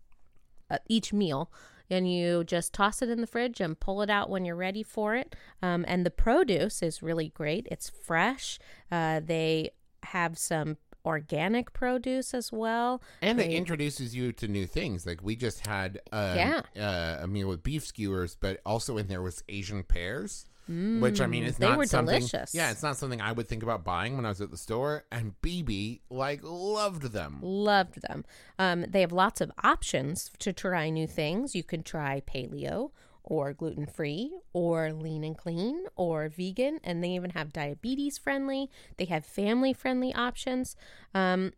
uh, 0.70 0.80
each 0.90 1.14
meal, 1.14 1.52
and 1.90 2.12
you 2.12 2.44
just 2.44 2.74
toss 2.74 3.02
it 3.02 3.10
in 3.10 3.22
the 3.22 3.28
fridge 3.28 3.60
and 3.62 3.80
pull 3.80 4.02
it 4.02 4.10
out 4.10 4.30
when 4.30 4.46
you're 4.46 4.56
ready 4.56 4.84
for 4.84 5.16
it. 5.16 5.36
Um, 5.62 5.86
and 5.88 6.06
the 6.06 6.12
produce 6.12 6.82
is 6.82 7.04
really 7.04 7.30
great. 7.30 7.68
It's 7.72 7.90
fresh. 7.90 8.60
Uh, 8.92 9.22
they 9.24 9.72
have 10.04 10.38
some 10.38 10.78
organic 11.06 11.72
produce 11.74 12.34
as 12.34 12.52
well. 12.52 13.02
And 13.22 13.40
it 13.40 13.52
introduces 13.52 14.16
you 14.16 14.32
to 14.34 14.48
new 14.48 14.66
things. 14.66 15.06
Like 15.06 15.22
we 15.24 15.36
just 15.36 15.66
had 15.68 16.00
um, 16.12 16.38
Yeah. 16.38 16.62
uh, 16.76 17.24
a 17.24 17.28
meal 17.28 17.48
with 17.48 17.62
beef 17.62 17.86
skewers, 17.86 18.36
but 18.36 18.60
also 18.66 18.98
in 18.98 19.08
there 19.08 19.22
was 19.22 19.44
Asian 19.48 19.84
pears, 19.84 20.46
which 20.68 21.22
I 21.22 21.28
mean, 21.28 21.44
it's 21.44 21.58
Mm, 21.58 21.60
they 21.60 21.68
not 21.70 21.78
were 21.78 21.86
something. 21.86 22.18
delicious. 22.20 22.54
Yeah, 22.54 22.72
it's 22.72 22.82
not 22.84 22.98
something 22.98 23.22
I 23.22 23.32
would 23.32 23.48
think 23.48 23.64
about 23.64 23.84
buying 23.84 24.16
when 24.16 24.26
I 24.26 24.30
was 24.30 24.42
at 24.42 24.50
the 24.52 24.58
store. 24.58 25.06
And 25.12 25.34
BB 25.42 26.02
like 26.10 26.40
loved 26.44 27.12
them. 27.12 27.40
Loved 27.42 28.02
them. 28.02 28.26
Um, 28.58 28.86
they 28.90 29.02
have 29.02 29.12
lots 29.12 29.42
of 29.42 29.52
options 29.64 30.32
to 30.40 30.52
try 30.54 30.90
new 30.90 31.08
things. 31.08 31.54
You 31.56 31.64
can 31.64 31.84
try 31.84 32.22
paleo 32.22 32.92
or 33.24 33.54
gluten 33.54 33.88
free 33.88 34.32
or 34.54 34.92
lean 34.94 35.24
and 35.24 35.38
clean 35.38 35.86
or 35.96 36.30
vegan, 36.30 36.80
and 36.84 37.04
they 37.04 37.10
even 37.10 37.32
have 37.32 37.52
diabetes 37.54 38.18
friendly. 38.18 38.70
They 38.98 39.06
have 39.06 39.26
family 39.26 39.74
friendly 39.74 40.14
options. 40.14 40.76
Um, 41.14 41.54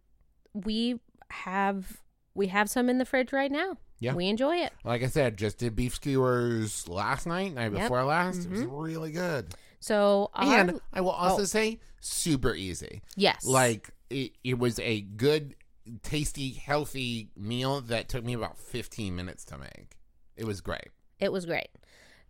we 0.54 1.00
have 1.30 2.02
we 2.34 2.48
have 2.48 2.70
some 2.70 2.90
in 2.90 2.98
the 3.00 3.06
fridge 3.06 3.34
right 3.34 3.52
now. 3.52 3.78
Yeah. 4.00 4.14
we 4.14 4.28
enjoy 4.28 4.58
it. 4.58 4.72
Like 4.84 5.04
I 5.04 5.08
said, 5.08 5.38
just 5.38 5.58
did 5.58 5.76
beef 5.76 5.96
skewers 5.96 6.88
last 6.88 7.26
night, 7.26 7.54
night 7.54 7.64
Yep. 7.64 7.72
Mm-hmm. 7.74 7.82
before 7.84 8.04
last. 8.04 8.46
It 8.46 8.52
was 8.52 8.62
really 8.66 9.12
good. 9.12 9.54
So 9.80 10.30
our, 10.34 10.54
And 10.54 10.82
I 10.94 11.02
will 11.02 11.12
also 11.12 11.42
Oh. 11.44 11.46
say, 11.46 11.80
super 12.00 12.54
easy. 12.56 13.02
yes, 13.16 13.44
Like 13.46 13.90
it, 14.10 14.34
it 14.44 14.58
was 14.60 14.80
a 14.80 15.02
good, 15.02 15.56
tasty, 16.04 16.52
healthy 16.52 17.30
meal 17.36 17.82
that 17.82 18.10
took 18.10 18.24
me 18.24 18.34
about 18.34 18.58
15 18.58 19.16
minutes 19.16 19.46
to 19.46 19.58
make. 19.58 19.98
It 20.36 20.46
was 20.46 20.62
great. 20.62 20.90
It 21.20 21.32
was 21.32 21.46
great. 21.46 21.70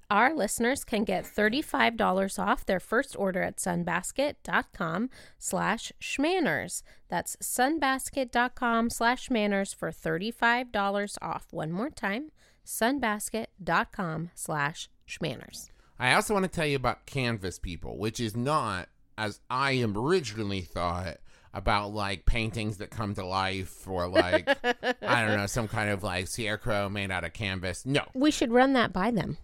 Our 0.10 0.34
listeners 0.34 0.86
can 0.86 1.04
get 1.04 1.26
$35 1.26 2.40
off 2.40 2.66
their 2.66 2.80
first 2.80 3.14
order 3.20 3.42
at 3.42 3.58
sunbasket.com 3.58 5.10
slash 5.38 5.92
schmanners. 6.02 6.82
That's 7.10 7.36
sunbasket.com 7.38 8.90
slash 8.90 9.28
schmanners 9.28 9.76
for 9.76 9.92
$35 9.92 11.18
off. 11.22 11.48
One 11.52 11.74
more 11.74 11.90
time, 11.90 12.32
sunbasket.com 12.66 14.32
slash 14.34 14.90
schmanners. 15.06 15.70
I 16.00 16.14
also 16.14 16.34
want 16.34 16.46
to 16.46 16.52
tell 16.52 16.68
you 16.68 16.78
about 16.78 17.06
Canvas 17.06 17.60
People, 17.60 17.98
which 17.98 18.22
is 18.22 18.34
not, 18.34 18.88
as 19.18 19.42
I 19.50 19.84
originally 19.84 20.62
thought, 20.62 21.18
about 21.54 21.92
like 21.94 22.26
paintings 22.26 22.78
that 22.78 22.92
come 22.92 23.14
to 23.16 23.26
life 23.26 23.86
or 23.86 24.08
like, 24.08 24.48
I 25.02 25.26
don't 25.26 25.36
know, 25.36 25.48
some 25.48 25.68
kind 25.68 25.90
of 25.90 26.02
like 26.02 26.28
scarecrow 26.28 26.88
made 26.88 27.12
out 27.12 27.26
of 27.26 27.34
canvas. 27.34 27.86
No, 27.86 28.04
We 28.14 28.32
should 28.32 28.54
run 28.54 28.72
that 28.74 28.94
by 28.94 29.12
them. 29.12 29.38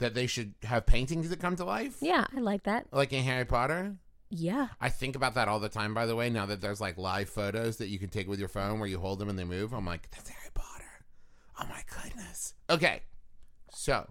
That 0.00 0.14
they 0.14 0.26
should 0.26 0.54
have 0.64 0.84
paintings 0.86 1.30
that 1.30 1.40
come 1.40 1.56
to 1.56 1.64
life? 1.64 1.96
Yeah, 2.00 2.26
I 2.36 2.40
like 2.40 2.64
that. 2.64 2.86
Like 2.92 3.12
in 3.12 3.22
Harry 3.24 3.44
Potter? 3.44 3.96
Yeah. 4.30 4.68
I 4.80 4.88
think 4.90 5.16
about 5.16 5.34
that 5.34 5.48
all 5.48 5.60
the 5.60 5.68
time, 5.68 5.94
by 5.94 6.06
the 6.06 6.16
way, 6.16 6.30
now 6.30 6.46
that 6.46 6.60
there's 6.60 6.80
like 6.80 6.98
live 6.98 7.28
photos 7.28 7.78
that 7.78 7.88
you 7.88 7.98
can 7.98 8.08
take 8.08 8.28
with 8.28 8.38
your 8.38 8.48
phone 8.48 8.78
where 8.78 8.88
you 8.88 8.98
hold 8.98 9.18
them 9.18 9.28
and 9.28 9.38
they 9.38 9.44
move. 9.44 9.72
I'm 9.72 9.86
like, 9.86 10.10
that's 10.10 10.28
Harry 10.28 10.50
Potter. 10.54 11.04
Oh 11.60 11.66
my 11.68 11.82
goodness. 12.02 12.54
Okay. 12.68 13.02
So 13.72 14.08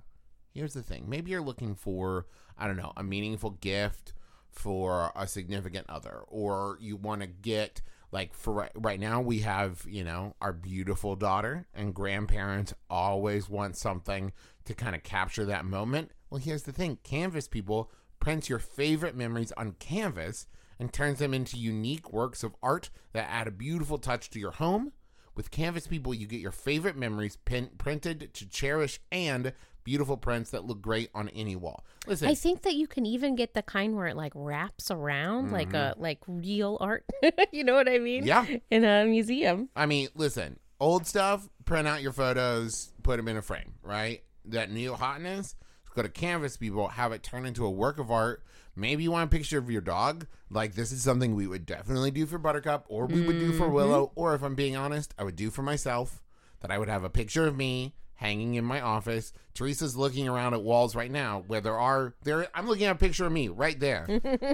here's 0.54 0.74
the 0.74 0.84
thing. 0.84 1.06
Maybe 1.08 1.32
you're 1.32 1.42
looking 1.42 1.76
for, 1.76 2.26
I 2.58 2.68
don't 2.68 2.78
know, 2.78 2.94
a 2.98 3.04
meaningful 3.04 3.52
gift 3.52 4.14
for 4.52 5.12
a 5.16 5.28
significant 5.28 5.90
other, 5.90 6.22
or 6.28 6.78
you 6.82 6.98
want 6.98 7.22
to 7.22 7.28
get 7.28 7.82
like 8.12 8.34
for 8.34 8.54
right, 8.54 8.72
right 8.76 9.00
now 9.00 9.22
we 9.22 9.40
have 9.40 9.86
you 9.88 10.04
know 10.04 10.36
our 10.42 10.52
beautiful 10.52 11.16
daughter 11.16 11.68
and 11.76 11.94
grandparents 11.94 12.74
always 12.90 13.48
want 13.48 13.78
something 13.78 14.32
to 14.70 14.76
kind 14.76 14.96
of 14.96 15.02
capture 15.02 15.46
that 15.46 15.66
moment 15.66 16.12
well 16.30 16.40
here's 16.40 16.64
the 16.64 16.72
thing 16.72 17.00
canvas 17.04 17.48
people 17.48 17.92
prints 18.20 18.48
your 18.48 18.60
favorite 18.60 19.16
memories 19.16 19.52
on 19.58 19.72
canvas 19.80 20.46
and 20.78 20.94
turns 20.94 21.18
them 21.18 21.34
into 21.34 21.58
unique 21.58 22.14
works 22.14 22.44
of 22.44 22.56
art 22.62 22.92
that 23.12 23.28
add 23.28 23.48
a 23.48 23.52
beautiful 23.52 23.98
touch 23.98 24.30
to 24.30 24.40
your 24.40 24.52
home 24.52 24.92
with 25.34 25.50
canvas 25.50 25.88
people 25.88 26.14
you 26.14 26.28
get 26.28 26.40
your 26.40 26.52
favorite 26.52 26.96
memories 26.96 27.36
pin- 27.46 27.72
printed 27.80 28.32
to 28.32 28.48
cherish 28.48 29.00
and 29.12 29.54
beautiful 29.84 30.18
prints 30.18 30.52
that 30.52 30.66
look 30.66 30.84
great 30.84 31.10
on 31.16 31.30
any 31.30 31.56
wall 31.56 31.84
listen 32.06 32.28
I 32.28 32.36
think 32.36 32.62
that 32.62 32.76
you 32.76 32.86
can 32.86 33.08
even 33.08 33.36
get 33.36 33.56
the 33.56 33.64
kind 33.64 33.96
where 33.96 34.06
it 34.06 34.16
like 34.16 34.34
wraps 34.36 34.92
around 34.92 35.52
like 35.52 35.74
a 35.74 35.94
mm-hmm. 35.94 36.02
like 36.02 36.20
real 36.28 36.78
art. 36.80 37.06
you 37.52 37.64
know 37.64 37.74
what 37.74 37.90
I 37.90 37.98
mean? 37.98 38.24
Yeah. 38.24 38.46
In 38.70 38.84
a 38.84 39.06
museum. 39.06 39.70
I 39.76 39.88
mean, 39.88 40.10
listen, 40.14 40.60
old 40.80 41.08
stuff, 41.08 41.50
print 41.66 41.88
out 41.88 42.02
your 42.02 42.12
photos, 42.12 42.94
put 43.04 43.18
them 43.18 43.28
in 43.28 43.38
a 43.38 43.42
frame, 43.42 43.74
right? 43.82 44.22
That 44.50 44.72
new 44.72 44.94
hotness, 44.94 45.56
go 45.96 46.02
to 46.02 46.10
Canvas, 46.10 46.58
people, 46.58 46.88
have 46.90 47.12
it 47.12 47.24
turn 47.24 47.46
into 47.46 47.66
a 47.66 47.72
work 47.72 48.00
of 48.00 48.12
art. 48.12 48.44
Maybe 48.76 49.04
you 49.04 49.12
want 49.12 49.32
a 49.32 49.36
picture 49.36 49.58
of 49.58 49.70
your 49.70 49.82
dog. 49.82 50.26
Like, 50.50 50.76
this 50.76 50.92
is 50.92 51.04
something 51.04 51.36
we 51.36 51.48
would 51.48 51.66
definitely 51.66 52.12
do 52.12 52.26
for 52.26 52.38
Buttercup, 52.38 52.86
or 52.88 53.06
we 53.06 53.22
would 53.22 53.40
do 53.40 53.52
for 53.54 53.66
mm-hmm. 53.66 53.74
Willow, 53.74 54.12
or 54.16 54.34
if 54.34 54.42
I'm 54.42 54.56
being 54.56 54.76
honest, 54.76 55.14
I 55.18 55.24
would 55.24 55.36
do 55.36 55.50
for 55.50 55.62
myself. 55.62 56.24
That 56.62 56.72
I 56.72 56.78
would 56.78 56.90
have 56.90 57.04
a 57.04 57.10
picture 57.10 57.48
of 57.48 57.56
me 57.56 57.94
hanging 58.20 58.56
in 58.56 58.66
my 58.66 58.82
office. 58.82 59.32
Teresa's 59.54 59.96
looking 59.96 60.28
around 60.28 60.54
at 60.54 60.62
walls 60.62 60.94
right 60.94 61.10
now 61.10 61.44
where 61.48 61.62
there 61.62 61.80
are 61.80 62.16
there 62.24 62.48
I'm 62.54 62.68
looking 62.68 62.86
at 62.86 62.96
a 62.98 63.00
picture 63.00 63.26
of 63.26 63.32
me 63.32 63.48
right 63.48 63.80
there. 63.80 64.08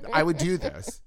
I 0.13 0.21
would 0.21 0.37
do 0.37 0.57
this. 0.57 1.01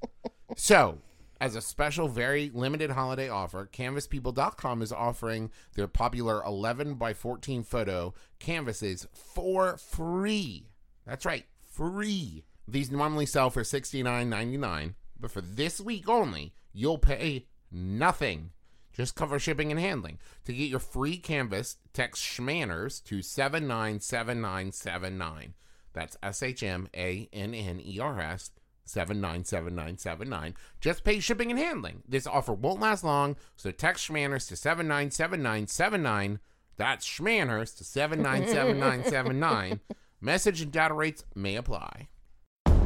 So, 0.57 0.99
as 1.41 1.55
a 1.55 1.61
special, 1.61 2.09
very 2.09 2.51
limited 2.53 2.91
holiday 2.91 3.29
offer, 3.29 3.69
canvaspeople.com 3.73 4.83
is 4.83 4.93
offering 4.93 5.53
their 5.75 5.87
popular 5.87 6.43
11 6.45 6.95
by 6.95 7.15
14 7.15 7.63
photo 7.63 8.13
canvases 8.41 9.07
for 9.13 9.77
free. 9.77 10.67
That's 11.07 11.25
right, 11.25 11.45
free. 11.71 12.43
These 12.67 12.91
normally 12.91 13.27
sell 13.27 13.51
for 13.51 13.63
$69.99, 13.63 14.95
but 15.19 15.31
for 15.31 15.41
this 15.41 15.81
week 15.81 16.09
only, 16.09 16.53
you'll 16.73 16.99
pay 16.99 17.47
nothing. 17.71 18.51
Just 18.93 19.15
cover 19.15 19.39
shipping 19.39 19.71
and 19.71 19.79
handling. 19.79 20.19
To 20.47 20.53
get 20.53 20.69
your 20.69 20.81
free 20.81 21.19
canvas, 21.19 21.77
text 21.93 22.21
Schmanners 22.23 23.01
to 23.05 23.23
797979. 23.23 25.55
That's 25.93 26.17
S 26.23 26.43
H 26.43 26.65
M 26.65 26.89
A 26.97 27.29
N 27.33 27.55
N 27.55 27.81
E 27.81 28.01
R 28.01 28.21
S 28.21 28.51
797979. 28.89 30.55
Just 30.81 31.05
pay 31.05 31.21
shipping 31.21 31.51
and 31.51 31.59
handling. 31.59 32.03
This 32.09 32.27
offer 32.27 32.53
won't 32.53 32.81
last 32.81 33.05
long, 33.05 33.37
so 33.57 33.71
text 33.71 34.09
Schmanners 34.09 34.49
to 34.49 34.57
797979. 34.57 36.41
That's 36.77 37.07
Schmanners 37.07 37.77
to 37.79 37.85
797979. 37.85 39.81
Message 40.21 40.61
and 40.61 40.73
data 40.73 40.95
rates 40.95 41.25
may 41.35 41.57
apply. 41.57 42.09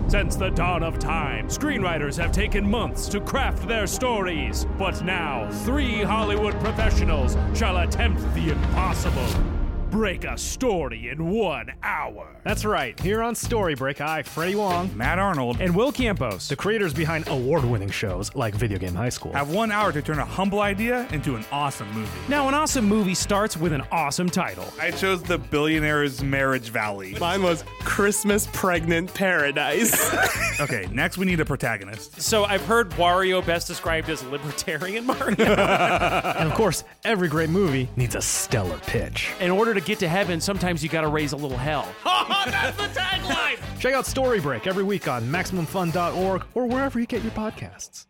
Since 0.09 0.37
the 0.37 0.51
dawn 0.51 0.83
of 0.83 0.99
time, 0.99 1.49
screenwriters 1.49 2.21
have 2.23 2.33
taken 2.33 2.69
months 2.69 3.09
to 3.09 3.21
craft 3.21 3.67
their 3.67 3.87
stories. 3.87 4.67
But 4.79 5.03
now, 5.03 5.51
three 5.65 6.03
Hollywood 6.03 6.53
professionals 6.61 7.35
shall 7.55 7.79
attempt 7.79 8.21
the 8.35 8.51
impossible 8.51 9.52
break 9.93 10.25
a 10.25 10.39
story 10.39 11.11
in 11.11 11.31
one 11.31 11.71
hour. 11.83 12.27
That's 12.45 12.65
right. 12.65 12.99
Here 12.99 13.23
on 13.23 13.35
Storybreak, 13.35 14.01
I, 14.01 14.23
Freddie 14.23 14.55
Wong, 14.55 14.91
Matt 14.97 15.19
Arnold, 15.19 15.59
and 15.61 15.77
Will 15.77 15.93
Campos, 15.93 16.49
the 16.49 16.57
creators 16.57 16.95
behind 16.95 17.29
award-winning 17.29 17.91
shows 17.91 18.35
like 18.35 18.55
Video 18.55 18.79
Game 18.79 18.95
High 18.95 19.11
School. 19.11 19.35
have 19.35 19.51
one 19.51 19.71
hour 19.71 19.93
to 19.93 20.01
turn 20.01 20.19
a 20.19 20.25
humble 20.25 20.61
idea 20.61 21.07
into 21.13 21.37
an 21.37 21.45
awesome 21.53 21.93
movie. 21.93 22.11
Now, 22.27 22.49
an 22.49 22.55
awesome 22.55 22.87
movie 22.87 23.15
starts 23.15 23.55
with 23.59 23.75
an 23.75 23.83
awesome 23.93 24.31
title. 24.31 24.65
I 24.81 24.93
chose 24.93 25.23
The 25.23 25.39
Billionaire's 25.39 26.23
Marriage 26.25 26.71
Valley. 26.71 27.15
Mine 27.21 27.43
was 27.43 27.63
Christmas 27.81 28.49
Pregnant 28.53 29.13
Paradise. 29.13 30.11
Okay, 30.61 30.87
next 30.93 31.17
we 31.19 31.25
need 31.25 31.41
a 31.41 31.45
protagonist. 31.45 32.21
So 32.21 32.45
I've 32.45 32.65
heard 32.67 32.91
Wario 32.91 33.45
best 33.45 33.67
described 33.67 34.09
as 34.11 34.23
libertarian 34.25 35.07
Mario. 35.07 35.35
and 35.45 36.49
of 36.49 36.55
course, 36.55 36.85
every 37.05 37.27
great 37.27 37.49
movie 37.51 37.89
needs 37.97 38.15
a 38.15 38.21
stellar 38.21 38.79
pitch. 38.81 39.31
In 39.41 39.51
order 39.51 39.73
to 39.75 39.81
get 39.83 39.99
to 40.01 40.09
heaven, 40.09 40.41
sometimes 40.41 40.83
you 40.83 40.89
gotta 40.89 41.09
raise 41.09 41.33
a 41.33 41.37
little 41.37 41.59
hell. 41.59 41.89
Oh, 42.25 42.45
that's 42.47 42.77
the 42.77 42.85
tagline! 42.99 43.59
Check 43.81 43.95
out 43.95 44.05
Storybreak 44.05 44.67
every 44.67 44.85
week 44.85 45.07
on 45.07 45.25
MaximumFun.org 45.25 46.45
or 46.55 46.67
wherever 46.67 46.99
you 46.99 47.07
get 47.07 47.23
your 47.23 47.33
podcasts. 47.33 48.07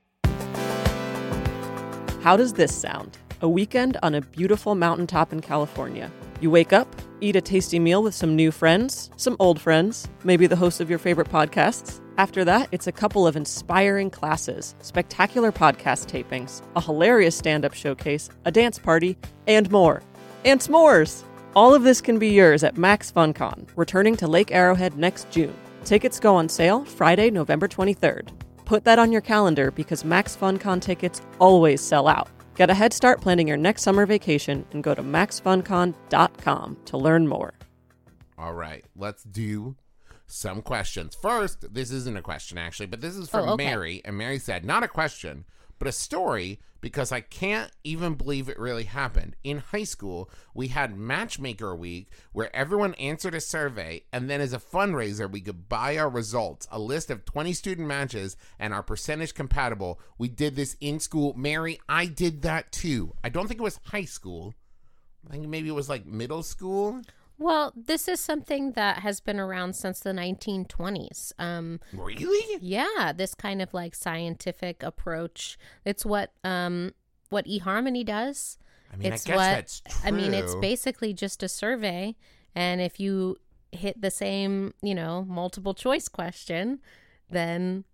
How 2.22 2.36
does 2.36 2.52
this 2.52 2.74
sound? 2.74 3.18
A 3.40 3.48
weekend 3.48 3.96
on 4.02 4.14
a 4.14 4.20
beautiful 4.20 4.74
mountaintop 4.74 5.32
in 5.32 5.40
California. 5.40 6.10
You 6.40 6.50
wake 6.50 6.72
up, 6.72 6.94
eat 7.20 7.36
a 7.36 7.40
tasty 7.40 7.78
meal 7.78 8.02
with 8.02 8.14
some 8.14 8.36
new 8.36 8.50
friends, 8.52 9.10
some 9.16 9.36
old 9.40 9.60
friends, 9.60 10.08
maybe 10.24 10.46
the 10.46 10.56
host 10.56 10.80
of 10.80 10.88
your 10.88 10.98
favorite 11.00 11.28
podcasts. 11.28 12.00
After 12.18 12.44
that, 12.44 12.68
it's 12.70 12.86
a 12.86 12.92
couple 12.92 13.26
of 13.26 13.34
inspiring 13.34 14.10
classes, 14.10 14.74
spectacular 14.82 15.50
podcast 15.50 16.06
tapings, 16.06 16.62
a 16.76 16.80
hilarious 16.80 17.36
stand 17.36 17.64
up 17.64 17.74
showcase, 17.74 18.28
a 18.44 18.52
dance 18.52 18.78
party, 18.78 19.16
and 19.46 19.70
more. 19.70 20.02
And 20.44 20.60
s'mores! 20.60 21.24
All 21.54 21.74
of 21.74 21.82
this 21.82 22.00
can 22.00 22.18
be 22.18 22.28
yours 22.28 22.64
at 22.64 22.78
Max 22.78 23.12
FunCon, 23.12 23.68
returning 23.76 24.16
to 24.16 24.26
Lake 24.26 24.52
Arrowhead 24.52 24.96
next 24.96 25.30
June. 25.30 25.54
Tickets 25.84 26.18
go 26.18 26.34
on 26.34 26.48
sale 26.48 26.84
Friday, 26.84 27.30
November 27.30 27.68
23rd. 27.68 28.28
Put 28.64 28.84
that 28.84 28.98
on 28.98 29.12
your 29.12 29.20
calendar 29.20 29.70
because 29.70 30.04
Max 30.04 30.34
FunCon 30.34 30.80
tickets 30.80 31.20
always 31.38 31.82
sell 31.82 32.08
out. 32.08 32.30
Get 32.54 32.70
a 32.70 32.74
head 32.74 32.92
start 32.94 33.20
planning 33.20 33.48
your 33.48 33.56
next 33.58 33.82
summer 33.82 34.06
vacation 34.06 34.64
and 34.72 34.82
go 34.82 34.94
to 34.94 35.02
maxfuncon.com 35.02 36.76
to 36.86 36.96
learn 36.96 37.28
more. 37.28 37.52
All 38.38 38.54
right, 38.54 38.84
let's 38.96 39.22
do 39.22 39.76
some 40.26 40.62
questions. 40.62 41.14
First, 41.20 41.74
this 41.74 41.90
isn't 41.90 42.16
a 42.16 42.22
question 42.22 42.56
actually, 42.56 42.86
but 42.86 43.02
this 43.02 43.14
is 43.16 43.28
from 43.28 43.48
Oh, 43.48 43.52
okay. 43.54 43.66
Mary, 43.66 44.00
and 44.06 44.16
Mary 44.16 44.38
said, 44.38 44.64
not 44.64 44.82
a 44.82 44.88
question, 44.88 45.44
but 45.82 45.88
a 45.88 45.92
story 45.92 46.60
because 46.80 47.10
I 47.10 47.22
can't 47.22 47.72
even 47.82 48.14
believe 48.14 48.48
it 48.48 48.56
really 48.56 48.84
happened. 48.84 49.34
In 49.42 49.58
high 49.58 49.82
school, 49.82 50.30
we 50.54 50.68
had 50.68 50.96
Matchmaker 50.96 51.74
Week 51.74 52.08
where 52.32 52.54
everyone 52.54 52.94
answered 52.94 53.34
a 53.34 53.40
survey, 53.40 54.04
and 54.12 54.30
then 54.30 54.40
as 54.40 54.52
a 54.52 54.60
fundraiser, 54.60 55.28
we 55.28 55.40
could 55.40 55.68
buy 55.68 55.96
our 55.96 56.08
results, 56.08 56.68
a 56.70 56.78
list 56.78 57.10
of 57.10 57.24
20 57.24 57.52
student 57.52 57.88
matches, 57.88 58.36
and 58.60 58.72
our 58.72 58.84
percentage 58.84 59.34
compatible. 59.34 59.98
We 60.18 60.28
did 60.28 60.54
this 60.54 60.76
in 60.80 61.00
school. 61.00 61.34
Mary, 61.36 61.80
I 61.88 62.06
did 62.06 62.42
that 62.42 62.70
too. 62.70 63.16
I 63.24 63.28
don't 63.28 63.48
think 63.48 63.58
it 63.58 63.64
was 63.64 63.80
high 63.86 64.04
school. 64.04 64.54
I 65.26 65.32
think 65.32 65.48
maybe 65.48 65.68
it 65.68 65.74
was 65.74 65.88
like 65.88 66.06
middle 66.06 66.44
school. 66.44 67.02
Well, 67.42 67.72
this 67.74 68.06
is 68.06 68.20
something 68.20 68.72
that 68.72 68.98
has 68.98 69.18
been 69.18 69.40
around 69.40 69.74
since 69.74 69.98
the 69.98 70.12
1920s. 70.12 71.32
Um, 71.38 71.80
Really? 71.92 72.58
yeah, 72.60 73.12
this 73.12 73.34
kind 73.34 73.60
of 73.60 73.74
like 73.74 73.96
scientific 73.96 74.82
approach. 74.82 75.58
It's 75.84 76.06
what 76.06 76.32
um 76.44 76.92
what 77.30 77.46
eHarmony 77.46 78.04
does. 78.04 78.58
I 78.92 78.96
mean, 78.96 79.12
it's 79.12 79.26
I 79.26 79.30
guess 79.30 79.36
what 79.36 79.44
that's 79.44 79.80
true. 79.80 80.00
I 80.04 80.10
mean, 80.12 80.34
it's 80.34 80.54
basically 80.56 81.12
just 81.12 81.42
a 81.42 81.48
survey, 81.48 82.14
and 82.54 82.80
if 82.80 83.00
you 83.00 83.38
hit 83.72 84.00
the 84.00 84.10
same, 84.10 84.74
you 84.82 84.94
know, 84.94 85.24
multiple 85.28 85.74
choice 85.74 86.08
question, 86.08 86.78
then 87.28 87.84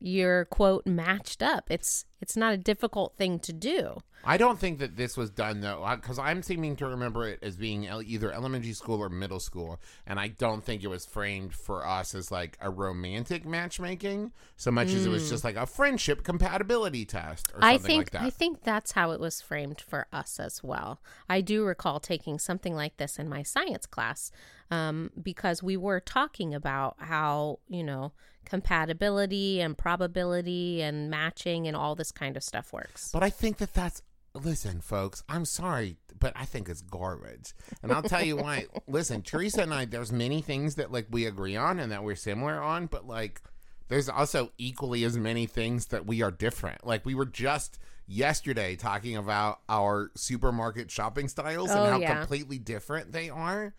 you're 0.00 0.46
quote 0.46 0.86
matched 0.86 1.42
up. 1.42 1.66
It's 1.70 2.06
it's 2.20 2.36
not 2.36 2.52
a 2.52 2.56
difficult 2.56 3.16
thing 3.16 3.38
to 3.40 3.52
do. 3.52 3.98
I 4.24 4.38
don't 4.38 4.58
think 4.58 4.78
that 4.80 4.96
this 4.96 5.16
was 5.16 5.30
done 5.30 5.60
though, 5.60 5.86
because 5.94 6.18
I'm 6.18 6.42
seeming 6.42 6.74
to 6.76 6.86
remember 6.86 7.28
it 7.28 7.38
as 7.42 7.56
being 7.56 7.84
either 7.84 8.32
elementary 8.32 8.72
school 8.72 9.00
or 9.00 9.08
middle 9.08 9.38
school, 9.38 9.80
and 10.06 10.18
I 10.18 10.28
don't 10.28 10.64
think 10.64 10.82
it 10.82 10.88
was 10.88 11.06
framed 11.06 11.54
for 11.54 11.86
us 11.86 12.14
as 12.14 12.32
like 12.32 12.58
a 12.60 12.70
romantic 12.70 13.46
matchmaking 13.46 14.32
so 14.56 14.70
much 14.70 14.88
as 14.88 15.06
it 15.06 15.10
was 15.10 15.30
just 15.30 15.44
like 15.44 15.56
a 15.56 15.66
friendship 15.66 16.24
compatibility 16.24 17.04
test 17.04 17.52
or 17.54 17.60
something 17.60 17.66
Mm. 17.66 17.74
I 17.74 17.78
think 17.78 17.98
like 17.98 18.10
that. 18.10 18.22
I 18.22 18.30
think 18.30 18.62
that's 18.62 18.92
how 18.92 19.10
it 19.12 19.20
was 19.20 19.40
framed 19.40 19.80
for 19.80 20.06
us 20.12 20.40
as 20.40 20.62
well. 20.64 21.00
I 21.28 21.40
do 21.40 21.64
recall 21.64 22.00
taking 22.00 22.38
something 22.38 22.74
like 22.74 22.96
this 22.96 23.18
in 23.18 23.28
my 23.28 23.42
science 23.42 23.86
class 23.86 24.32
um, 24.70 25.10
because 25.22 25.62
we 25.62 25.76
were 25.76 26.00
talking 26.00 26.54
about 26.54 26.96
how 26.98 27.60
you 27.68 27.84
know 27.84 28.12
compatibility 28.44 29.60
and 29.60 29.76
probability 29.76 30.80
and 30.80 31.10
matching 31.10 31.66
and 31.66 31.76
all 31.76 31.94
this 31.94 32.05
kind 32.12 32.36
of 32.36 32.42
stuff 32.42 32.72
works. 32.72 33.10
But 33.12 33.22
I 33.22 33.30
think 33.30 33.58
that 33.58 33.74
that's 33.74 34.02
listen, 34.34 34.80
folks. 34.80 35.22
I'm 35.28 35.44
sorry, 35.44 35.96
but 36.18 36.32
I 36.36 36.44
think 36.44 36.68
it's 36.68 36.82
garbage, 36.82 37.54
and 37.82 37.92
I'll 37.92 38.02
tell 38.02 38.22
you 38.24 38.36
why. 38.36 38.66
listen, 38.86 39.22
Teresa 39.22 39.62
and 39.62 39.72
I, 39.72 39.84
there's 39.86 40.12
many 40.12 40.42
things 40.42 40.74
that 40.76 40.92
like 40.92 41.06
we 41.10 41.26
agree 41.26 41.56
on 41.56 41.78
and 41.78 41.90
that 41.92 42.02
we're 42.04 42.16
similar 42.16 42.60
on, 42.60 42.86
but 42.86 43.06
like 43.06 43.40
there's 43.88 44.08
also 44.08 44.52
equally 44.58 45.04
as 45.04 45.16
many 45.16 45.46
things 45.46 45.86
that 45.86 46.06
we 46.06 46.22
are 46.22 46.30
different. 46.30 46.86
Like 46.86 47.06
we 47.06 47.14
were 47.14 47.24
just 47.26 47.78
yesterday 48.08 48.76
talking 48.76 49.16
about 49.16 49.60
our 49.68 50.10
supermarket 50.16 50.90
shopping 50.90 51.28
styles 51.28 51.70
Oh, 51.70 51.82
and 51.82 51.92
how 51.92 51.98
yeah. 52.00 52.18
completely 52.18 52.58
different 52.58 53.12
they 53.12 53.30
are. 53.30 53.74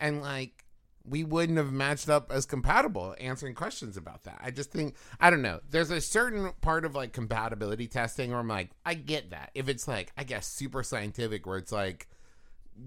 And 0.00 0.22
like 0.22 0.64
we 1.08 1.24
wouldn't 1.24 1.58
have 1.58 1.72
matched 1.72 2.08
up 2.08 2.30
as 2.30 2.46
compatible 2.46 3.14
answering 3.20 3.54
questions 3.54 3.96
about 3.96 4.24
that. 4.24 4.38
I 4.42 4.50
just 4.50 4.70
think 4.70 4.94
I 5.20 5.30
don't 5.30 5.42
know. 5.42 5.60
There's 5.70 5.90
a 5.90 6.00
certain 6.00 6.52
part 6.60 6.84
of 6.84 6.94
like 6.94 7.12
compatibility 7.12 7.86
testing 7.86 8.30
where 8.30 8.40
I'm 8.40 8.48
like, 8.48 8.70
I 8.84 8.94
get 8.94 9.30
that. 9.30 9.50
If 9.54 9.68
it's 9.68 9.88
like, 9.88 10.12
I 10.16 10.24
guess 10.24 10.46
super 10.46 10.82
scientific 10.82 11.46
where 11.46 11.58
it's 11.58 11.72
like 11.72 12.08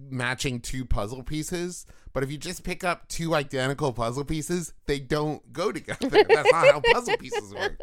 matching 0.10 0.60
two 0.60 0.86
puzzle 0.86 1.24
pieces, 1.24 1.86
but 2.14 2.24
if 2.24 2.32
you 2.32 2.38
just 2.38 2.64
pick 2.64 2.84
up 2.84 3.08
two 3.08 3.36
identical 3.36 3.92
puzzle 3.94 4.24
pieces, 4.24 4.74
they 4.86 5.00
don't 5.00 5.52
go 5.52 5.72
together. 5.72 6.10
That's 6.10 6.52
not 6.52 6.68
how 6.68 6.82
puzzle 6.92 7.18
pieces 7.18 7.54
work. 7.54 7.80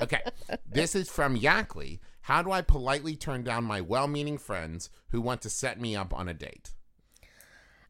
Okay. 0.00 0.22
This 0.70 0.94
is 0.94 1.08
from 1.08 1.36
Yackley. 1.36 2.00
How 2.22 2.42
do 2.42 2.52
I 2.52 2.62
politely 2.62 3.16
turn 3.16 3.42
down 3.42 3.64
my 3.64 3.80
well-meaning 3.80 4.38
friends 4.38 4.90
who 5.08 5.20
want 5.20 5.42
to 5.42 5.50
set 5.50 5.80
me 5.80 5.96
up 5.96 6.14
on 6.14 6.28
a 6.28 6.34
date? 6.34 6.70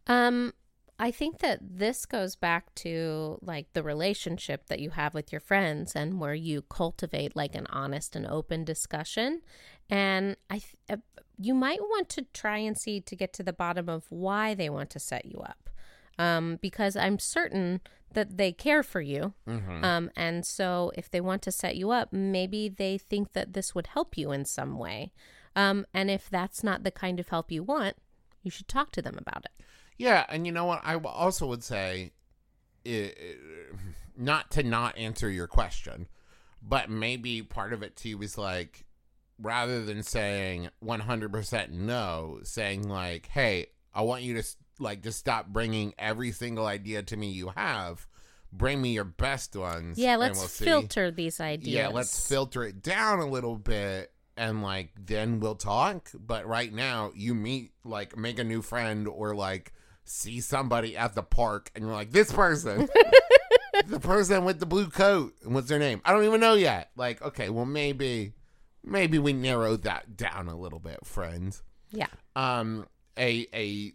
Um, 0.07 0.55
I 1.03 1.11
think 1.11 1.39
that 1.39 1.61
this 1.63 2.05
goes 2.05 2.37
back 2.37 2.75
to 2.77 3.39
like 3.41 3.73
the 3.73 3.83
relationship 3.83 4.67
that 4.67 4.81
you 4.81 4.91
have 4.91 5.15
with 5.15 5.33
your 5.33 5.41
friends 5.41 5.97
and 5.97 6.21
where 6.21 6.35
you 6.35 6.61
cultivate 6.61 7.35
like 7.35 7.55
an 7.55 7.67
honest 7.71 8.15
and 8.15 8.27
open 8.27 8.65
discussion. 8.65 9.41
And 9.89 10.37
I, 10.51 10.59
th- 10.59 10.77
uh, 10.91 10.97
you 11.39 11.55
might 11.55 11.81
want 11.81 12.11
to 12.11 12.27
try 12.35 12.59
and 12.59 12.77
see 12.77 13.01
to 13.01 13.17
get 13.17 13.33
to 13.33 13.43
the 13.43 13.55
bottom 13.55 13.89
of 13.89 14.05
why 14.11 14.53
they 14.53 14.69
want 14.69 14.91
to 14.91 14.99
set 14.99 15.25
you 15.25 15.39
up. 15.39 15.71
Um, 16.19 16.59
because 16.61 16.97
I'm 16.97 17.19
certain 17.19 17.81
that 18.13 18.37
they 18.37 18.53
care 18.53 18.83
for 18.83 19.01
you. 19.01 19.33
Um, 19.83 20.11
and 20.17 20.45
so 20.45 20.93
if 20.95 21.11
they 21.11 21.23
want 21.23 21.41
to 21.43 21.53
set 21.53 21.77
you 21.77 21.91
up, 21.93 22.13
maybe 22.13 22.69
they 22.69 22.99
think 22.99 23.33
that 23.33 23.55
this 23.55 23.75
would 23.75 23.87
help 23.87 24.19
you 24.19 24.33
in 24.33 24.45
some 24.45 24.77
way. 24.77 25.13
Um, 25.57 25.87
and 25.95 26.11
if 26.11 26.29
that's 26.29 26.63
not 26.63 26.85
the 26.85 26.91
kind 26.91 27.19
of 27.19 27.29
help 27.29 27.51
you 27.51 27.63
want, 27.63 27.97
you 28.43 28.51
should 28.51 28.69
talk 28.69 28.93
to 28.93 29.03
them 29.03 29.17
about 29.17 29.47
it. 29.47 29.65
Yeah, 30.01 30.25
and 30.31 30.47
you 30.47 30.53
know 30.53 30.65
what? 30.65 30.81
I 30.83 30.95
also 30.97 31.47
would 31.47 31.63
say, 31.63 32.13
i- 32.87 32.91
i- 33.21 33.37
not 34.17 34.51
to 34.53 34.63
not 34.63 34.97
answer 34.97 35.29
your 35.29 35.47
question, 35.47 36.09
but 36.63 36.89
maybe 36.89 37.43
part 37.43 37.75
of 37.75 37.83
it 37.83 37.97
too 37.97 38.23
is 38.23 38.39
like, 38.39 38.87
rather 39.39 39.85
than 39.85 40.03
saying 40.03 40.71
100% 40.83 41.71
no, 41.73 42.41
saying 42.45 42.89
like, 42.89 43.27
hey, 43.27 43.67
I 43.93 44.01
want 44.01 44.23
you 44.23 44.41
to 44.41 44.49
like 44.79 45.03
just 45.03 45.19
stop 45.19 45.49
bringing 45.49 45.93
every 45.99 46.33
single 46.33 46.65
idea 46.65 47.03
to 47.03 47.17
me 47.19 47.31
you 47.31 47.53
have. 47.55 48.07
Bring 48.51 48.81
me 48.81 48.95
your 48.95 49.05
best 49.05 49.55
ones. 49.55 49.99
Yeah, 49.99 50.17
let's 50.17 50.39
we'll 50.39 50.49
see." 50.49 50.65
filter 50.65 51.11
these 51.11 51.41
ideas. 51.41 51.75
Yeah, 51.75 51.89
let's 51.89 52.27
filter 52.27 52.65
it 52.65 52.83
down 52.83 53.19
a 53.19 53.27
little 53.27 53.57
bit 53.57 54.13
and 54.35 54.63
like 54.63 54.93
then 54.99 55.41
we'll 55.41 55.57
talk. 55.57 56.11
But 56.19 56.47
right 56.47 56.73
now, 56.73 57.13
you 57.15 57.35
meet 57.35 57.73
like 57.85 58.17
make 58.17 58.39
a 58.39 58.45
new 58.45 58.63
friend 58.63 59.07
or 59.07 59.35
like 59.37 59.75
see 60.11 60.40
somebody 60.40 60.96
at 60.96 61.14
the 61.14 61.23
park 61.23 61.70
and 61.75 61.85
you're 61.85 61.94
like, 61.94 62.11
this 62.11 62.33
person, 62.33 62.88
the 63.87 64.01
person 64.01 64.44
with 64.44 64.59
the 64.59 64.66
blue 64.66 64.88
coat. 64.88 65.35
And 65.44 65.55
what's 65.55 65.68
their 65.68 65.79
name? 65.79 66.01
I 66.05 66.12
don't 66.12 66.25
even 66.25 66.40
know 66.40 66.55
yet. 66.55 66.90
Like, 66.96 67.23
okay, 67.23 67.49
well 67.49 67.66
maybe 67.66 68.33
maybe 68.83 69.18
we 69.18 69.33
narrow 69.33 69.77
that 69.77 70.16
down 70.16 70.49
a 70.49 70.57
little 70.57 70.81
bit, 70.81 71.07
friends. 71.07 71.62
Yeah. 71.90 72.09
Um, 72.35 72.87
a 73.18 73.46
a 73.53 73.92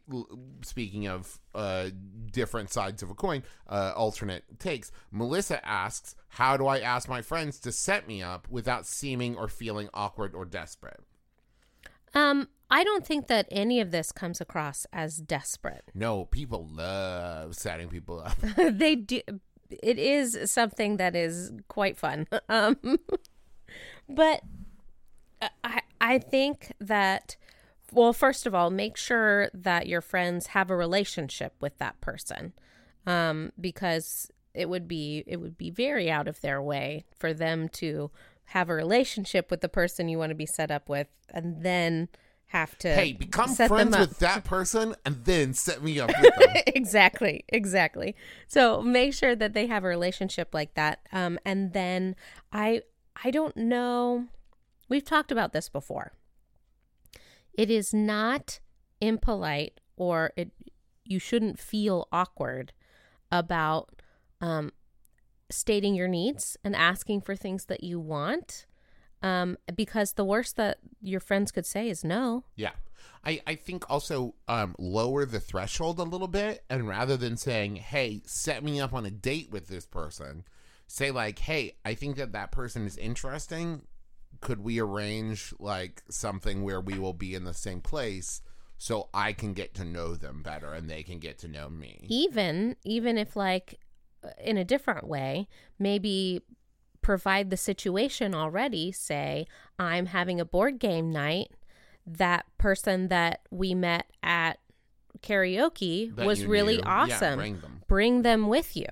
speaking 0.63 1.07
of 1.07 1.39
uh 1.55 1.89
different 2.31 2.71
sides 2.71 3.01
of 3.01 3.09
a 3.09 3.13
coin, 3.13 3.43
uh, 3.67 3.93
alternate 3.95 4.43
takes. 4.59 4.91
Melissa 5.11 5.65
asks, 5.65 6.15
"How 6.27 6.57
do 6.57 6.67
I 6.67 6.79
ask 6.79 7.07
my 7.07 7.21
friends 7.21 7.59
to 7.59 7.71
set 7.71 8.07
me 8.07 8.21
up 8.21 8.47
without 8.49 8.85
seeming 8.85 9.35
or 9.35 9.47
feeling 9.47 9.89
awkward 9.93 10.35
or 10.35 10.45
desperate?" 10.45 10.99
Um, 12.13 12.47
I 12.69 12.83
don't 12.83 13.05
think 13.05 13.27
that 13.27 13.47
any 13.51 13.79
of 13.79 13.91
this 13.91 14.11
comes 14.11 14.41
across 14.41 14.85
as 14.91 15.17
desperate. 15.17 15.91
No, 15.93 16.25
people 16.25 16.67
love 16.71 17.55
setting 17.55 17.89
people 17.89 18.21
up. 18.21 18.37
they 18.57 18.95
do. 18.95 19.21
It 19.69 19.99
is 19.99 20.51
something 20.51 20.97
that 20.97 21.15
is 21.15 21.51
quite 21.67 21.97
fun. 21.97 22.27
Um, 22.49 22.77
but 24.07 24.41
I 25.63 25.81
I 25.99 26.19
think 26.19 26.71
that 26.79 27.35
well, 27.91 28.13
first 28.13 28.45
of 28.45 28.55
all, 28.55 28.69
make 28.69 28.97
sure 28.97 29.49
that 29.53 29.87
your 29.87 30.01
friends 30.01 30.47
have 30.47 30.69
a 30.69 30.75
relationship 30.75 31.53
with 31.59 31.77
that 31.77 32.01
person, 32.01 32.53
um, 33.05 33.51
because 33.59 34.31
it 34.53 34.69
would 34.69 34.87
be 34.87 35.23
it 35.27 35.37
would 35.37 35.57
be 35.57 35.69
very 35.69 36.09
out 36.09 36.27
of 36.27 36.41
their 36.41 36.61
way 36.61 37.05
for 37.17 37.33
them 37.33 37.69
to 37.69 38.11
have 38.49 38.69
a 38.69 38.75
relationship 38.75 39.49
with 39.49 39.61
the 39.61 39.69
person 39.69 40.07
you 40.09 40.17
want 40.17 40.29
to 40.29 40.35
be 40.35 40.45
set 40.45 40.71
up 40.71 40.89
with, 40.89 41.07
and 41.29 41.63
then 41.63 42.09
have 42.47 42.77
to 42.77 42.87
hey, 42.87 43.13
become 43.13 43.53
friends 43.53 43.97
with 43.97 44.19
that 44.19 44.43
person 44.43 44.95
and 45.05 45.25
then 45.25 45.53
set 45.53 45.83
me 45.83 45.99
up 45.99 46.11
with 46.21 46.35
them. 46.35 46.49
exactly 46.67 47.43
exactly. 47.49 48.15
So 48.47 48.81
make 48.81 49.13
sure 49.13 49.35
that 49.35 49.53
they 49.53 49.67
have 49.67 49.83
a 49.83 49.87
relationship 49.87 50.53
like 50.53 50.73
that. 50.75 50.99
Um 51.11 51.39
and 51.45 51.73
then 51.73 52.15
i 52.53 52.81
i 53.23 53.31
don't 53.31 53.57
know 53.57 54.27
we've 54.89 55.03
talked 55.03 55.31
about 55.31 55.53
this 55.53 55.69
before. 55.69 56.13
It 57.53 57.69
is 57.71 57.93
not 57.93 58.59
impolite 59.01 59.79
or 59.97 60.31
it 60.37 60.51
you 61.03 61.19
shouldn't 61.19 61.59
feel 61.59 62.07
awkward 62.11 62.73
about 63.31 64.01
um 64.39 64.71
stating 65.49 65.95
your 65.95 66.07
needs 66.07 66.57
and 66.63 66.75
asking 66.75 67.21
for 67.21 67.35
things 67.35 67.65
that 67.65 67.83
you 67.83 67.99
want 67.99 68.65
um 69.25 69.57
because 69.75 70.13
the 70.13 70.23
worst 70.23 70.55
that 70.55 70.77
your 71.01 71.19
friends 71.19 71.51
could 71.51 71.65
say 71.65 71.89
is 71.89 72.03
no 72.03 72.43
Yeah. 72.55 72.71
I, 73.23 73.41
I 73.47 73.55
think 73.55 73.89
also 73.89 74.35
um, 74.47 74.75
lower 74.77 75.25
the 75.25 75.39
threshold 75.39 75.97
a 75.99 76.03
little 76.03 76.27
bit 76.27 76.63
and 76.69 76.87
rather 76.87 77.17
than 77.17 77.37
saying, 77.37 77.77
hey, 77.77 78.21
set 78.25 78.63
me 78.63 78.79
up 78.79 78.93
on 78.93 79.03
a 79.05 79.09
date 79.11 79.49
with 79.51 79.67
this 79.67 79.85
person, 79.85 80.43
say, 80.87 81.09
like, 81.09 81.39
hey, 81.39 81.75
I 81.83 81.95
think 81.95 82.17
that 82.17 82.33
that 82.33 82.51
person 82.51 82.85
is 82.85 82.97
interesting. 82.97 83.81
Could 84.41 84.63
we 84.63 84.79
arrange 84.79 85.55
like 85.59 86.03
something 86.09 86.61
where 86.63 86.79
we 86.79 86.99
will 86.99 87.13
be 87.13 87.33
in 87.33 87.45
the 87.45 87.53
same 87.53 87.81
place 87.81 88.41
so 88.77 89.09
I 89.11 89.33
can 89.33 89.53
get 89.53 89.73
to 89.75 89.85
know 89.85 90.13
them 90.13 90.43
better 90.43 90.71
and 90.73 90.87
they 90.87 91.01
can 91.01 91.17
get 91.17 91.39
to 91.39 91.47
know 91.47 91.67
me? 91.67 92.05
even 92.07 92.75
even 92.83 93.17
if 93.17 93.35
like 93.35 93.79
in 94.43 94.57
a 94.57 94.63
different 94.63 95.07
way 95.07 95.47
maybe 95.79 96.41
provide 97.05 97.49
the 97.51 97.57
situation 97.57 98.33
already 98.33 98.91
say 98.91 99.45
i'm 99.77 100.07
having 100.07 100.39
a 100.39 100.45
board 100.45 100.79
game 100.79 101.11
night 101.11 101.51
that 102.07 102.45
person 102.57 103.09
that 103.09 103.41
we 103.51 103.75
met 103.75 104.05
at 104.23 104.57
karaoke 105.21 106.15
That 106.15 106.25
was 106.25 106.45
really 106.45 106.75
knew. 106.77 106.81
Yeah, 106.85 106.91
awesome 107.03 107.37
bring 107.39 107.59
them. 107.59 107.83
bring 107.87 108.21
them 108.23 108.47
with 108.47 108.75
you 108.75 108.87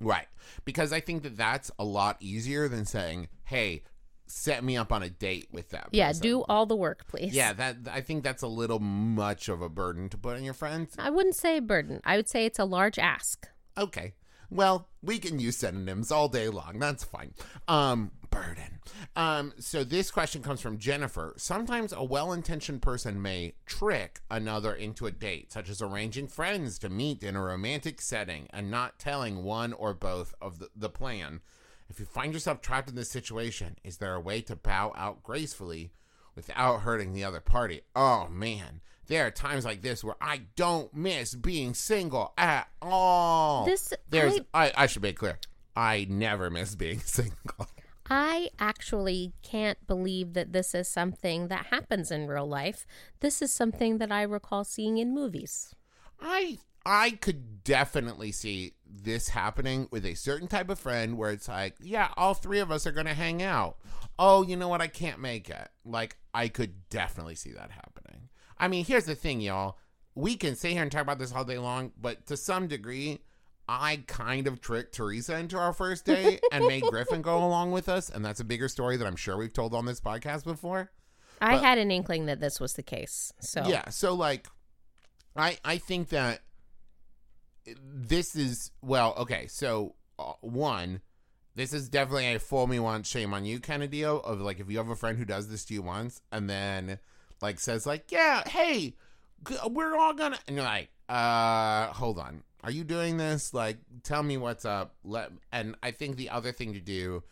Right. 0.00 0.28
Because 0.64 0.92
I 0.92 1.00
think 1.00 1.24
that 1.24 1.36
that's 1.36 1.72
a 1.76 1.84
lot 1.84 2.18
easier 2.20 2.68
than 2.68 2.84
saying, 2.84 3.26
hey, 3.42 3.82
set 4.28 4.62
me 4.62 4.76
up 4.76 4.92
on 4.92 5.02
a 5.02 5.10
date 5.10 5.48
with 5.50 5.70
that 5.70 5.88
yeah 5.90 6.08
person. 6.08 6.22
do 6.22 6.44
all 6.48 6.66
the 6.66 6.76
work 6.76 7.06
please 7.08 7.34
Yeah, 7.34 7.52
that 7.54 7.76
I 7.90 8.00
think 8.02 8.22
that's 8.22 8.42
a 8.42 8.46
little 8.48 8.78
much 8.78 9.48
of 9.48 9.60
a 9.60 9.68
burden 9.68 10.08
to 10.10 10.16
put 10.16 10.36
on 10.36 10.44
your 10.44 10.54
friends. 10.54 10.94
i 10.98 11.10
wouldn't 11.10 11.34
say 11.34 11.58
burden 11.58 12.00
i 12.04 12.16
would 12.16 12.28
say 12.28 12.46
it's 12.46 12.58
a 12.60 12.64
large 12.64 12.98
ask 12.98 13.48
Okay. 13.76 14.14
Well, 14.50 14.88
we 15.02 15.18
can 15.18 15.38
use 15.38 15.58
synonyms 15.58 16.10
all 16.10 16.28
day 16.28 16.48
long. 16.48 16.78
That's 16.78 17.04
fine. 17.04 17.34
Um, 17.66 18.12
burden. 18.30 18.80
Um, 19.14 19.52
so 19.58 19.84
this 19.84 20.10
question 20.10 20.42
comes 20.42 20.60
from 20.60 20.78
Jennifer. 20.78 21.34
Sometimes 21.36 21.92
a 21.92 22.02
well-intentioned 22.04 22.80
person 22.82 23.20
may 23.20 23.54
trick 23.66 24.20
another 24.30 24.72
into 24.72 25.06
a 25.06 25.10
date, 25.10 25.52
such 25.52 25.68
as 25.68 25.82
arranging 25.82 26.28
friends 26.28 26.78
to 26.80 26.88
meet 26.88 27.22
in 27.22 27.36
a 27.36 27.42
romantic 27.42 28.00
setting 28.00 28.48
and 28.50 28.70
not 28.70 28.98
telling 28.98 29.42
one 29.44 29.72
or 29.72 29.92
both 29.92 30.34
of 30.40 30.58
the, 30.58 30.68
the 30.74 30.88
plan. 30.88 31.40
If 31.88 31.98
you 32.00 32.06
find 32.06 32.32
yourself 32.32 32.60
trapped 32.60 32.88
in 32.88 32.96
this 32.96 33.10
situation, 33.10 33.76
is 33.82 33.96
there 33.96 34.14
a 34.14 34.20
way 34.20 34.40
to 34.42 34.56
bow 34.56 34.92
out 34.96 35.22
gracefully 35.22 35.92
without 36.34 36.80
hurting 36.80 37.12
the 37.12 37.24
other 37.24 37.40
party? 37.40 37.82
Oh 37.96 38.28
man, 38.28 38.80
there 39.08 39.26
are 39.26 39.30
times 39.30 39.64
like 39.64 39.82
this 39.82 40.04
where 40.04 40.16
I 40.20 40.42
don't 40.56 40.92
miss 40.94 41.34
being 41.34 41.74
single 41.74 42.32
at 42.38 42.68
all. 42.80 43.64
This- 43.64 43.92
there's 44.08 44.38
I, 44.54 44.72
I 44.76 44.86
should 44.86 45.02
make 45.02 45.16
clear. 45.16 45.38
I 45.74 46.06
never 46.08 46.50
miss 46.50 46.74
being 46.74 47.00
single. 47.04 47.66
I 48.10 48.48
actually 48.58 49.34
can't 49.42 49.86
believe 49.86 50.32
that 50.32 50.52
this 50.52 50.74
is 50.74 50.88
something 50.88 51.48
that 51.48 51.66
happens 51.66 52.10
in 52.10 52.26
real 52.26 52.46
life. 52.48 52.86
This 53.20 53.42
is 53.42 53.52
something 53.52 53.98
that 53.98 54.10
I 54.10 54.22
recall 54.22 54.64
seeing 54.64 54.96
in 54.96 55.12
movies. 55.12 55.74
I 56.20 56.58
I 56.86 57.10
could 57.10 57.64
definitely 57.64 58.32
see 58.32 58.72
this 58.86 59.28
happening 59.28 59.88
with 59.90 60.06
a 60.06 60.14
certain 60.14 60.48
type 60.48 60.70
of 60.70 60.78
friend 60.78 61.18
where 61.18 61.30
it's 61.30 61.48
like, 61.48 61.74
yeah, 61.80 62.08
all 62.16 62.32
three 62.32 62.60
of 62.60 62.70
us 62.70 62.86
are 62.86 62.92
gonna 62.92 63.12
hang 63.12 63.42
out. 63.42 63.76
Oh, 64.18 64.42
you 64.42 64.56
know 64.56 64.68
what? 64.68 64.80
I 64.80 64.86
can't 64.86 65.20
make 65.20 65.50
it. 65.50 65.68
Like, 65.84 66.16
I 66.32 66.48
could 66.48 66.88
definitely 66.88 67.34
see 67.34 67.52
that 67.52 67.70
happening. 67.70 68.07
I 68.58 68.68
mean, 68.68 68.84
here's 68.84 69.04
the 69.04 69.14
thing, 69.14 69.40
y'all. 69.40 69.78
We 70.14 70.36
can 70.36 70.56
sit 70.56 70.72
here 70.72 70.82
and 70.82 70.90
talk 70.90 71.02
about 71.02 71.18
this 71.18 71.32
all 71.32 71.44
day 71.44 71.58
long, 71.58 71.92
but 72.00 72.26
to 72.26 72.36
some 72.36 72.66
degree, 72.66 73.20
I 73.68 74.02
kind 74.06 74.46
of 74.46 74.60
tricked 74.60 74.94
Teresa 74.94 75.36
into 75.38 75.56
our 75.58 75.72
first 75.72 76.04
date 76.06 76.40
and 76.50 76.66
made 76.66 76.82
Griffin 76.84 77.22
go 77.22 77.38
along 77.46 77.72
with 77.72 77.88
us, 77.88 78.10
and 78.10 78.24
that's 78.24 78.40
a 78.40 78.44
bigger 78.44 78.68
story 78.68 78.96
that 78.96 79.06
I'm 79.06 79.16
sure 79.16 79.36
we've 79.36 79.52
told 79.52 79.74
on 79.74 79.84
this 79.86 80.00
podcast 80.00 80.44
before. 80.44 80.90
I 81.40 81.54
But- 81.54 81.62
had 81.62 81.78
an 81.78 81.90
inkling 81.90 82.26
that 82.26 82.40
this 82.40 82.58
was 82.58 82.72
the 82.72 82.82
case. 82.82 83.32
So 83.40 83.66
Yeah, 83.68 83.90
so 83.90 84.14
like 84.14 84.48
I 85.36 85.58
I 85.64 85.78
think 85.78 86.08
that 86.08 86.40
this 87.80 88.34
is 88.34 88.72
well, 88.82 89.14
okay. 89.18 89.46
So 89.46 89.94
uh, 90.18 90.32
one, 90.40 91.00
this 91.54 91.72
is 91.72 91.88
definitely 91.88 92.34
a 92.34 92.38
fool 92.38 92.66
me 92.66 92.80
once, 92.80 93.08
shame 93.08 93.32
on 93.34 93.44
you 93.44 93.60
kind 93.60 93.82
of 93.82 93.90
deal 93.90 94.20
of 94.22 94.40
like 94.40 94.58
if 94.58 94.70
you 94.70 94.78
have 94.78 94.88
a 94.88 94.96
friend 94.96 95.18
who 95.18 95.24
does 95.24 95.48
this 95.48 95.64
to 95.66 95.74
you 95.74 95.82
once 95.82 96.20
and 96.32 96.48
then 96.48 96.98
like 97.40 97.60
says 97.60 97.86
like, 97.86 98.10
"Yeah, 98.10 98.42
hey, 98.48 98.94
we're 99.68 99.96
all 99.96 100.14
to" 100.14 100.38
and 100.46 100.56
you're 100.56 100.64
like, 100.64 100.90
"Uh, 101.08 101.86
hold 101.88 102.18
on. 102.18 102.42
Are 102.64 102.70
you 102.70 102.84
doing 102.84 103.16
this? 103.16 103.54
Like 103.54 103.78
tell 104.02 104.22
me 104.22 104.36
what's 104.36 104.64
up." 104.64 104.94
Let 105.04 105.32
and 105.52 105.76
I 105.82 105.90
think 105.90 106.16
the 106.16 106.30
other 106.30 106.52
thing 106.52 106.74
to 106.74 106.80
do 106.80 107.22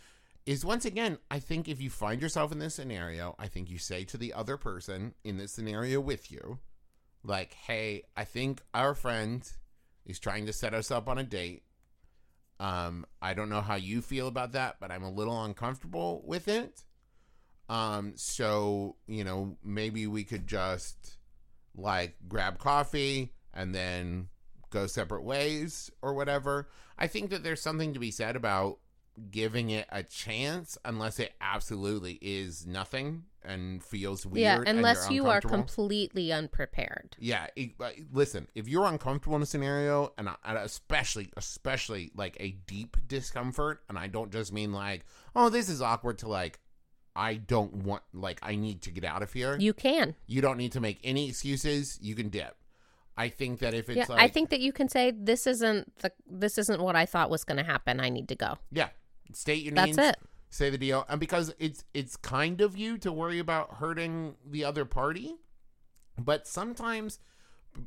is 0.46 0.64
once 0.64 0.84
again, 0.84 1.18
I 1.28 1.40
think 1.40 1.68
if 1.68 1.80
you 1.80 1.90
find 1.90 2.22
yourself 2.22 2.52
in 2.52 2.60
this 2.60 2.76
scenario, 2.76 3.34
I 3.38 3.48
think 3.48 3.68
you 3.68 3.78
say 3.78 4.04
to 4.04 4.16
the 4.16 4.32
other 4.32 4.56
person 4.56 5.14
in 5.24 5.38
this 5.38 5.50
scenario 5.52 6.00
with 6.00 6.30
you, 6.30 6.60
like, 7.24 7.54
hey, 7.54 8.04
I 8.16 8.24
think 8.24 8.62
our 8.72 8.94
friend 8.94 9.42
is 10.06 10.20
trying 10.20 10.46
to 10.46 10.52
set 10.52 10.72
us 10.72 10.92
up 10.92 11.08
on 11.08 11.18
a 11.18 11.24
date. 11.24 11.64
Um, 12.60 13.04
I 13.20 13.34
don't 13.34 13.48
know 13.48 13.60
how 13.60 13.74
you 13.74 14.00
feel 14.00 14.28
about 14.28 14.52
that, 14.52 14.76
but 14.80 14.92
I'm 14.92 15.02
a 15.02 15.10
little 15.10 15.44
uncomfortable 15.44 16.22
with 16.24 16.46
it. 16.46 16.84
Um, 17.68 18.12
so, 18.16 18.96
you 19.06 19.24
know, 19.24 19.56
maybe 19.64 20.06
we 20.06 20.24
could 20.24 20.46
just 20.46 21.18
like 21.74 22.16
grab 22.28 22.58
coffee 22.58 23.32
and 23.52 23.74
then 23.74 24.28
go 24.70 24.86
separate 24.86 25.22
ways 25.24 25.90
or 26.02 26.14
whatever. 26.14 26.68
I 26.98 27.06
think 27.06 27.30
that 27.30 27.42
there's 27.42 27.60
something 27.62 27.92
to 27.94 28.00
be 28.00 28.10
said 28.10 28.36
about 28.36 28.78
giving 29.30 29.70
it 29.70 29.86
a 29.90 30.02
chance 30.02 30.76
unless 30.84 31.18
it 31.18 31.32
absolutely 31.40 32.18
is 32.20 32.66
nothing 32.66 33.24
and 33.42 33.82
feels 33.82 34.26
weird. 34.26 34.42
yeah, 34.42 34.62
unless 34.66 35.10
you 35.10 35.26
are 35.26 35.40
completely 35.40 36.32
unprepared. 36.32 37.16
Yeah, 37.18 37.46
it, 37.54 37.70
uh, 37.80 37.90
listen, 38.12 38.48
if 38.54 38.68
you're 38.68 38.84
uncomfortable 38.84 39.36
in 39.36 39.42
a 39.42 39.46
scenario, 39.46 40.12
and, 40.18 40.28
and 40.44 40.58
especially, 40.58 41.30
especially 41.36 42.10
like 42.14 42.36
a 42.40 42.50
deep 42.66 42.96
discomfort, 43.06 43.82
and 43.88 43.98
I 43.98 44.08
don't 44.08 44.32
just 44.32 44.52
mean 44.52 44.72
like, 44.72 45.06
oh, 45.34 45.48
this 45.48 45.68
is 45.68 45.80
awkward 45.80 46.18
to 46.18 46.28
like, 46.28 46.58
I 47.16 47.34
don't 47.34 47.72
want, 47.84 48.02
like, 48.12 48.38
I 48.42 48.56
need 48.56 48.82
to 48.82 48.90
get 48.90 49.04
out 49.04 49.22
of 49.22 49.32
here. 49.32 49.56
You 49.58 49.72
can. 49.72 50.14
You 50.26 50.40
don't 50.40 50.56
need 50.58 50.72
to 50.72 50.80
make 50.80 51.00
any 51.02 51.28
excuses. 51.28 51.98
You 52.00 52.14
can 52.14 52.28
dip. 52.28 52.56
I 53.16 53.28
think 53.30 53.60
that 53.60 53.72
if 53.72 53.88
it's 53.88 53.96
yeah, 53.96 54.04
like, 54.08 54.20
I 54.20 54.28
think 54.28 54.50
that 54.50 54.60
you 54.60 54.72
can 54.72 54.88
say 54.88 55.10
this 55.10 55.46
isn't 55.46 55.98
the 56.00 56.12
this 56.28 56.58
isn't 56.58 56.82
what 56.82 56.96
I 56.96 57.06
thought 57.06 57.30
was 57.30 57.44
going 57.44 57.56
to 57.56 57.64
happen. 57.64 57.98
I 57.98 58.10
need 58.10 58.28
to 58.28 58.34
go. 58.34 58.58
yeah, 58.70 58.88
state 59.32 59.62
your 59.62 59.74
That's 59.74 59.96
needs. 59.96 59.98
it. 59.98 60.16
Say 60.50 60.70
the 60.70 60.78
deal, 60.78 61.04
and 61.08 61.18
because 61.18 61.54
it's 61.58 61.82
it's 61.94 62.16
kind 62.16 62.60
of 62.60 62.76
you 62.76 62.98
to 62.98 63.10
worry 63.10 63.38
about 63.38 63.76
hurting 63.76 64.36
the 64.44 64.64
other 64.64 64.84
party, 64.84 65.36
but 66.18 66.46
sometimes 66.46 67.18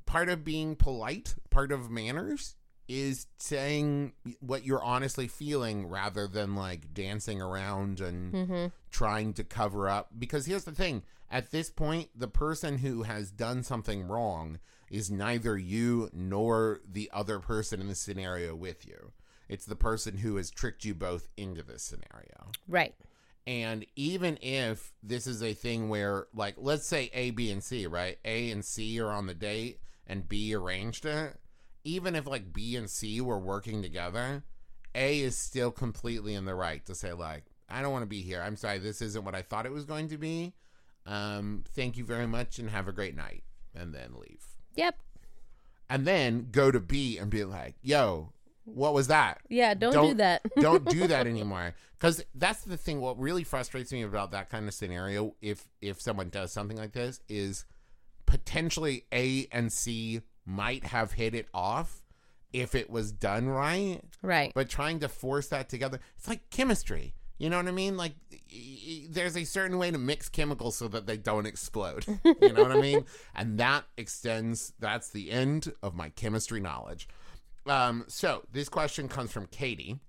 part 0.05 0.29
of 0.29 0.43
being 0.43 0.75
polite, 0.75 1.35
part 1.49 1.71
of 1.71 1.89
manners, 1.89 2.55
is 2.89 3.27
saying 3.37 4.11
what 4.41 4.65
you're 4.65 4.83
honestly 4.83 5.27
feeling 5.27 5.87
rather 5.87 6.27
than 6.27 6.55
like 6.55 6.93
dancing 6.93 7.41
around 7.41 8.01
and 8.01 8.33
Mm-hmm. 8.33 8.65
trying 8.91 9.31
to 9.33 9.43
cover 9.43 9.87
up. 9.87 10.09
Because 10.17 10.45
here's 10.47 10.65
the 10.65 10.71
thing 10.73 11.03
at 11.29 11.51
this 11.51 11.69
point, 11.69 12.09
the 12.15 12.27
person 12.27 12.79
who 12.79 13.03
has 13.03 13.29
done 13.31 13.63
something 13.63 14.07
wrong 14.07 14.59
is 14.89 15.11
neither 15.11 15.55
you 15.57 16.09
nor 16.11 16.81
the 16.91 17.09
other 17.13 17.37
person 17.39 17.79
in 17.79 17.87
the 17.87 17.93
scenario 17.95 18.55
with 18.55 18.87
you. 18.87 19.11
It's 19.47 19.65
the 19.65 19.75
person 19.75 20.17
who 20.17 20.37
has 20.37 20.49
tricked 20.49 20.83
you 20.83 20.95
both 20.95 21.27
into 21.37 21.61
this 21.61 21.83
scenario. 21.83 22.51
Right. 22.67 22.95
And 23.45 23.85
even 23.95 24.37
if 24.41 24.91
this 25.03 25.27
is 25.27 25.41
a 25.43 25.53
thing 25.53 25.89
where, 25.89 26.27
like, 26.33 26.55
let's 26.57 26.85
say 26.85 27.09
A, 27.13 27.31
B, 27.31 27.51
and 27.51 27.63
C, 27.63 27.85
right? 27.87 28.17
A 28.25 28.49
and 28.51 28.65
C 28.65 28.99
are 28.99 29.11
on 29.11 29.27
the 29.27 29.33
date 29.35 29.79
and 30.07 30.27
B 30.27 30.53
arranged 30.55 31.05
it. 31.05 31.35
Even 31.89 32.15
if, 32.15 32.27
like, 32.27 32.53
B 32.53 32.75
and 32.75 32.89
C 32.89 33.19
were 33.21 33.39
working 33.39 33.81
together, 33.81 34.43
A 34.93 35.19
is 35.19 35.37
still 35.37 35.71
completely 35.71 36.33
in 36.35 36.45
the 36.45 36.55
right 36.55 36.85
to 36.85 36.93
say, 36.95 37.13
like, 37.13 37.45
I 37.69 37.81
don't 37.81 37.91
want 37.91 38.03
to 38.03 38.07
be 38.07 38.21
here. 38.21 38.41
I'm 38.41 38.55
sorry, 38.55 38.79
this 38.79 39.01
isn't 39.01 39.23
what 39.23 39.35
I 39.35 39.41
thought 39.41 39.65
it 39.65 39.71
was 39.71 39.85
going 39.85 40.07
to 40.09 40.17
be. 40.17 40.53
Um, 41.05 41.63
thank 41.75 41.97
you 41.97 42.03
very 42.03 42.27
much 42.27 42.59
and 42.59 42.69
have 42.69 42.87
a 42.87 42.91
great 42.91 43.15
night. 43.15 43.43
And 43.75 43.93
then 43.93 44.13
leave. 44.15 44.43
Yep. 44.75 44.95
And 45.89 46.05
then 46.05 46.47
go 46.51 46.71
to 46.71 46.79
B 46.79 47.17
and 47.17 47.29
be 47.29 47.43
like, 47.43 47.75
yo, 47.81 48.33
what 48.65 48.93
was 48.93 49.07
that? 49.07 49.41
Yeah. 49.49 49.73
Don't, 49.73 49.91
do 49.93 49.97
Don't- 49.99 50.17
that. 50.17 50.41
don't 50.59 50.85
do 50.85 51.07
that 51.07 51.27
anymore 51.33 51.73
because 51.99 52.23
that's 52.35 52.61
the 52.63 52.77
thing 52.77 53.01
what 53.01 53.19
really 53.19 53.43
frustrates 53.43 53.91
me 53.91 54.01
about 54.03 54.31
that 54.31 54.49
kind 54.49 54.67
of 54.67 54.73
scenario 54.73 55.35
if 55.41 55.67
if 55.81 55.99
someone 55.99 56.29
does 56.29 56.51
something 56.51 56.77
like 56.77 56.93
this 56.93 57.19
is 57.27 57.65
potentially 58.25 59.05
a 59.13 59.47
and 59.51 59.71
c 59.71 60.21
might 60.49 60.83
have 60.85 61.13
hit 61.13 61.35
it 61.35 61.47
off 61.53 62.01
if 62.51 62.73
it 62.73 62.89
was 62.89 63.11
done 63.11 63.47
right 63.47 64.01
right. 64.23 64.51
but 64.55 64.67
trying 64.67 64.99
to 64.99 65.07
force 65.07 65.47
that 65.47 65.69
together 65.69 65.99
it's 66.17 66.27
like 66.27 66.49
chemistry. 66.49 67.13
You 67.37 67.49
know 67.49 67.55
what 67.55 67.67
i 67.67 67.71
mean? 67.71 67.95
Like 67.95 68.13
there's 69.09 69.37
a 69.37 69.45
certain 69.45 69.77
way 69.77 69.91
to 69.91 69.97
mix 69.97 70.27
chemicals 70.27 70.75
so 70.75 70.87
that 70.89 71.07
they 71.07 71.15
don't 71.17 71.45
explode. 71.45 72.05
You 72.41 72.53
know 72.53 72.63
what 72.63 72.71
i 72.71 72.81
mean? 72.81 73.05
And 73.35 73.59
that 73.59 73.85
extends 73.97 74.73
that's 74.79 75.09
the 75.09 75.31
end 75.31 75.71
of 75.83 75.95
my 75.95 76.09
chemistry 76.09 76.59
knowledge. 76.59 77.07
Um, 77.65 78.05
so 78.07 78.43
this 78.51 78.67
question 78.67 79.07
comes 79.07 79.31
from 79.31 79.45
katie. 79.45 79.99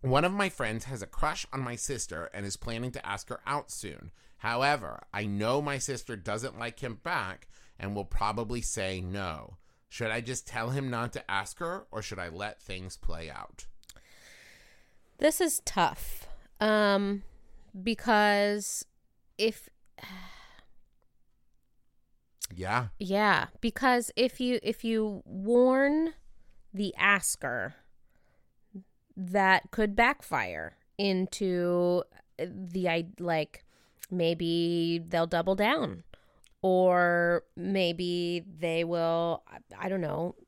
One 0.00 0.24
of 0.24 0.32
my 0.32 0.48
friends 0.48 0.84
has 0.84 1.02
a 1.02 1.06
crush 1.06 1.46
on 1.52 1.60
my 1.60 1.76
sister 1.76 2.30
and 2.32 2.46
is 2.46 2.56
planning 2.56 2.92
to 2.92 3.06
ask 3.06 3.28
her 3.28 3.40
out 3.46 3.70
soon. 3.70 4.12
However, 4.38 5.02
I 5.12 5.26
know 5.26 5.60
my 5.60 5.78
sister 5.78 6.16
doesn't 6.16 6.58
like 6.58 6.80
him 6.80 7.00
back 7.02 7.48
and 7.78 7.94
will 7.94 8.04
probably 8.04 8.60
say 8.60 9.00
no. 9.00 9.56
Should 9.88 10.10
I 10.10 10.20
just 10.20 10.46
tell 10.46 10.70
him 10.70 10.90
not 10.90 11.12
to 11.14 11.30
ask 11.30 11.58
her 11.60 11.86
or 11.90 12.02
should 12.02 12.18
I 12.18 12.28
let 12.28 12.60
things 12.60 12.96
play 12.96 13.30
out? 13.30 13.66
This 15.18 15.40
is 15.40 15.62
tough. 15.64 16.28
Um 16.60 17.22
because 17.82 18.84
if 19.36 19.68
Yeah. 22.54 22.88
yeah, 22.98 23.46
because 23.60 24.10
if 24.16 24.40
you 24.40 24.58
if 24.62 24.84
you 24.84 25.22
warn 25.24 26.14
the 26.74 26.94
asker 26.96 27.74
that 29.16 29.70
could 29.70 29.96
backfire 29.96 30.76
into 30.96 32.02
the 32.38 32.88
i 32.88 33.04
like 33.18 33.64
maybe 34.10 35.02
they'll 35.08 35.26
double 35.26 35.54
down 35.56 36.04
or 36.62 37.44
maybe 37.56 38.44
they 38.58 38.84
will 38.84 39.42
I- 39.78 39.88
don't 39.88 40.00
know. 40.00 40.34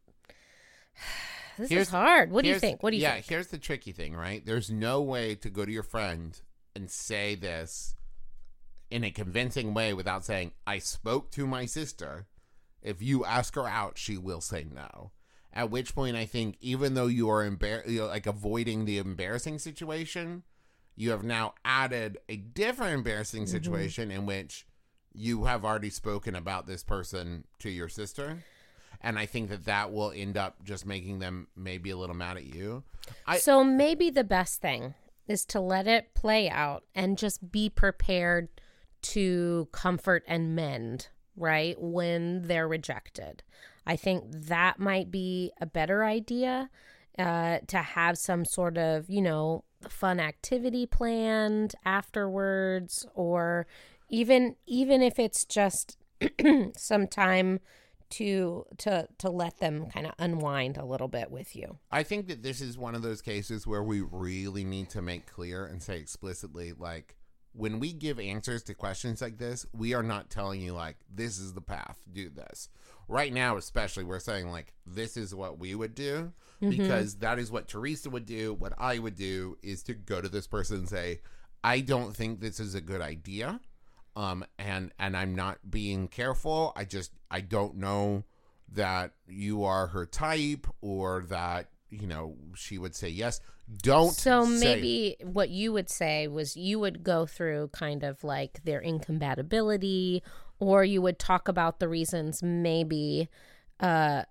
This 1.58 1.68
Here's- 1.68 1.88
is 1.88 1.90
hard. 1.92 2.30
What 2.32 2.42
do 2.44 2.48
you 2.48 2.58
think? 2.58 2.82
What 2.82 2.90
do 2.90 2.96
you 2.96 3.02
yeah, 3.02 3.14
think? 3.14 3.26
here's 3.26 3.48
the 3.48 3.58
tricky 3.58 3.92
thing, 3.92 4.14
right? 4.14 4.44
There's 4.46 4.70
no 4.70 5.02
way 5.02 5.34
to 5.34 5.50
go 5.50 5.66
to 5.66 5.70
your 5.70 5.82
friend 5.82 6.40
and 6.74 6.90
say 6.90 7.34
this 7.34 7.94
in 8.90 9.04
a 9.04 9.10
convincing 9.10 9.74
way 9.74 9.92
without 9.92 10.24
saying, 10.24 10.52
I 10.66 10.78
spoke 10.78 11.30
to 11.32 11.46
my 11.46 11.66
sister. 11.66 12.28
If 12.82 13.02
you 13.02 13.26
ask 13.26 13.56
her 13.56 13.68
out, 13.68 13.98
she 13.98 14.16
will 14.16 14.40
say 14.40 14.64
no. 14.72 15.10
At 15.52 15.70
which 15.70 15.94
point, 15.94 16.16
I 16.16 16.24
think 16.24 16.56
even 16.62 16.94
though 16.94 17.08
you 17.08 17.28
are 17.28 17.44
embar- 17.46 17.86
you 17.86 18.00
know, 18.00 18.06
like 18.06 18.26
avoiding 18.26 18.86
the 18.86 18.96
embarrassing 18.96 19.58
situation, 19.58 20.44
you 20.96 21.10
have 21.10 21.24
now 21.24 21.52
added 21.62 22.16
a 22.30 22.36
different 22.36 22.94
embarrassing 22.94 23.42
Mm-hmm. 23.42 23.50
situation 23.52 24.10
in 24.10 24.24
which 24.24 24.64
you 25.12 25.44
have 25.44 25.64
already 25.64 25.90
spoken 25.90 26.34
about 26.34 26.66
this 26.66 26.82
person 26.82 27.44
to 27.58 27.70
your 27.70 27.88
sister. 27.88 28.44
And 29.00 29.18
I 29.18 29.26
think 29.26 29.48
that 29.48 29.64
that 29.64 29.92
will 29.92 30.12
end 30.14 30.36
up 30.36 30.62
just 30.62 30.84
making 30.84 31.20
them 31.20 31.48
maybe 31.56 31.90
a 31.90 31.96
little 31.96 32.16
mad 32.16 32.36
at 32.36 32.44
you. 32.44 32.84
I 33.26 33.38
so 33.38 33.64
maybe 33.64 34.10
the 34.10 34.24
best 34.24 34.60
thing 34.60 34.94
is 35.26 35.44
to 35.46 35.60
let 35.60 35.86
it 35.86 36.12
play 36.14 36.50
out 36.50 36.84
and 36.94 37.16
just 37.16 37.50
be 37.50 37.70
prepared 37.70 38.48
to 39.02 39.68
comfort 39.72 40.22
and 40.26 40.54
mend, 40.54 41.08
right? 41.36 41.76
When 41.80 42.42
they're 42.42 42.68
rejected. 42.68 43.42
I 43.86 43.96
think 43.96 44.24
that 44.28 44.78
might 44.78 45.10
be 45.10 45.52
a 45.60 45.66
better 45.66 46.04
idea 46.04 46.68
uh, 47.18 47.58
to 47.68 47.78
have 47.78 48.18
some 48.18 48.44
sort 48.44 48.76
of, 48.76 49.08
you 49.08 49.22
know, 49.22 49.64
fun 49.88 50.20
activity 50.20 50.84
planned 50.84 51.74
afterwards 51.84 53.06
or 53.14 53.66
even 54.10 54.56
even 54.66 55.00
if 55.00 55.18
it's 55.18 55.44
just 55.44 55.96
some 56.76 57.06
time 57.06 57.60
to 58.10 58.66
to 58.76 59.08
to 59.18 59.30
let 59.30 59.58
them 59.58 59.86
kind 59.86 60.06
of 60.06 60.12
unwind 60.18 60.76
a 60.76 60.84
little 60.84 61.08
bit 61.08 61.30
with 61.30 61.56
you. 61.56 61.78
I 61.90 62.02
think 62.02 62.26
that 62.28 62.42
this 62.42 62.60
is 62.60 62.76
one 62.76 62.94
of 62.94 63.02
those 63.02 63.22
cases 63.22 63.66
where 63.66 63.82
we 63.82 64.02
really 64.02 64.64
need 64.64 64.90
to 64.90 65.00
make 65.00 65.26
clear 65.26 65.64
and 65.64 65.82
say 65.82 65.98
explicitly, 65.98 66.72
like, 66.76 67.16
when 67.52 67.78
we 67.78 67.92
give 67.92 68.18
answers 68.18 68.62
to 68.64 68.74
questions 68.74 69.22
like 69.22 69.38
this, 69.38 69.64
we 69.72 69.94
are 69.94 70.02
not 70.02 70.28
telling 70.28 70.60
you 70.60 70.72
like 70.72 70.96
this 71.12 71.38
is 71.38 71.54
the 71.54 71.60
path, 71.60 71.98
do 72.12 72.28
this. 72.28 72.68
Right 73.08 73.32
now, 73.32 73.56
especially, 73.56 74.04
we're 74.04 74.18
saying 74.18 74.50
like 74.50 74.74
this 74.86 75.16
is 75.16 75.34
what 75.34 75.58
we 75.58 75.74
would 75.74 75.94
do 75.94 76.32
mm-hmm. 76.60 76.70
because 76.70 77.16
that 77.16 77.38
is 77.38 77.50
what 77.50 77.68
Teresa 77.68 78.10
would 78.10 78.26
do. 78.26 78.54
What 78.54 78.72
I 78.76 78.98
would 78.98 79.16
do 79.16 79.56
is 79.62 79.82
to 79.84 79.94
go 79.94 80.20
to 80.20 80.28
this 80.28 80.46
person 80.46 80.78
and 80.78 80.88
say, 80.88 81.20
I 81.62 81.80
don't 81.80 82.16
think 82.16 82.40
this 82.40 82.58
is 82.58 82.74
a 82.74 82.80
good 82.80 83.00
idea. 83.00 83.60
Um, 84.20 84.44
and 84.58 84.92
and 84.98 85.16
I'm 85.16 85.34
not 85.34 85.58
being 85.70 86.08
careful. 86.08 86.72
I 86.76 86.84
just 86.84 87.10
I 87.30 87.40
don't 87.40 87.76
know 87.76 88.24
that 88.72 89.12
you 89.26 89.64
are 89.64 89.86
her 89.88 90.04
type 90.06 90.66
or 90.80 91.24
that 91.28 91.70
you 91.90 92.06
know 92.06 92.36
she 92.54 92.76
would 92.78 92.94
say 92.94 93.08
yes. 93.08 93.40
Don't 93.82 94.12
So 94.12 94.44
say- 94.44 94.60
maybe 94.74 95.16
what 95.22 95.48
you 95.48 95.72
would 95.72 95.88
say 95.88 96.28
was 96.28 96.56
you 96.56 96.78
would 96.80 97.02
go 97.02 97.24
through 97.24 97.68
kind 97.72 98.02
of 98.02 98.22
like 98.24 98.60
their 98.64 98.80
incompatibility, 98.80 100.22
or 100.58 100.84
you 100.84 101.00
would 101.02 101.18
talk 101.18 101.48
about 101.48 101.78
the 101.80 101.88
reasons 101.88 102.42
maybe, 102.42 103.28
uh, 103.80 104.24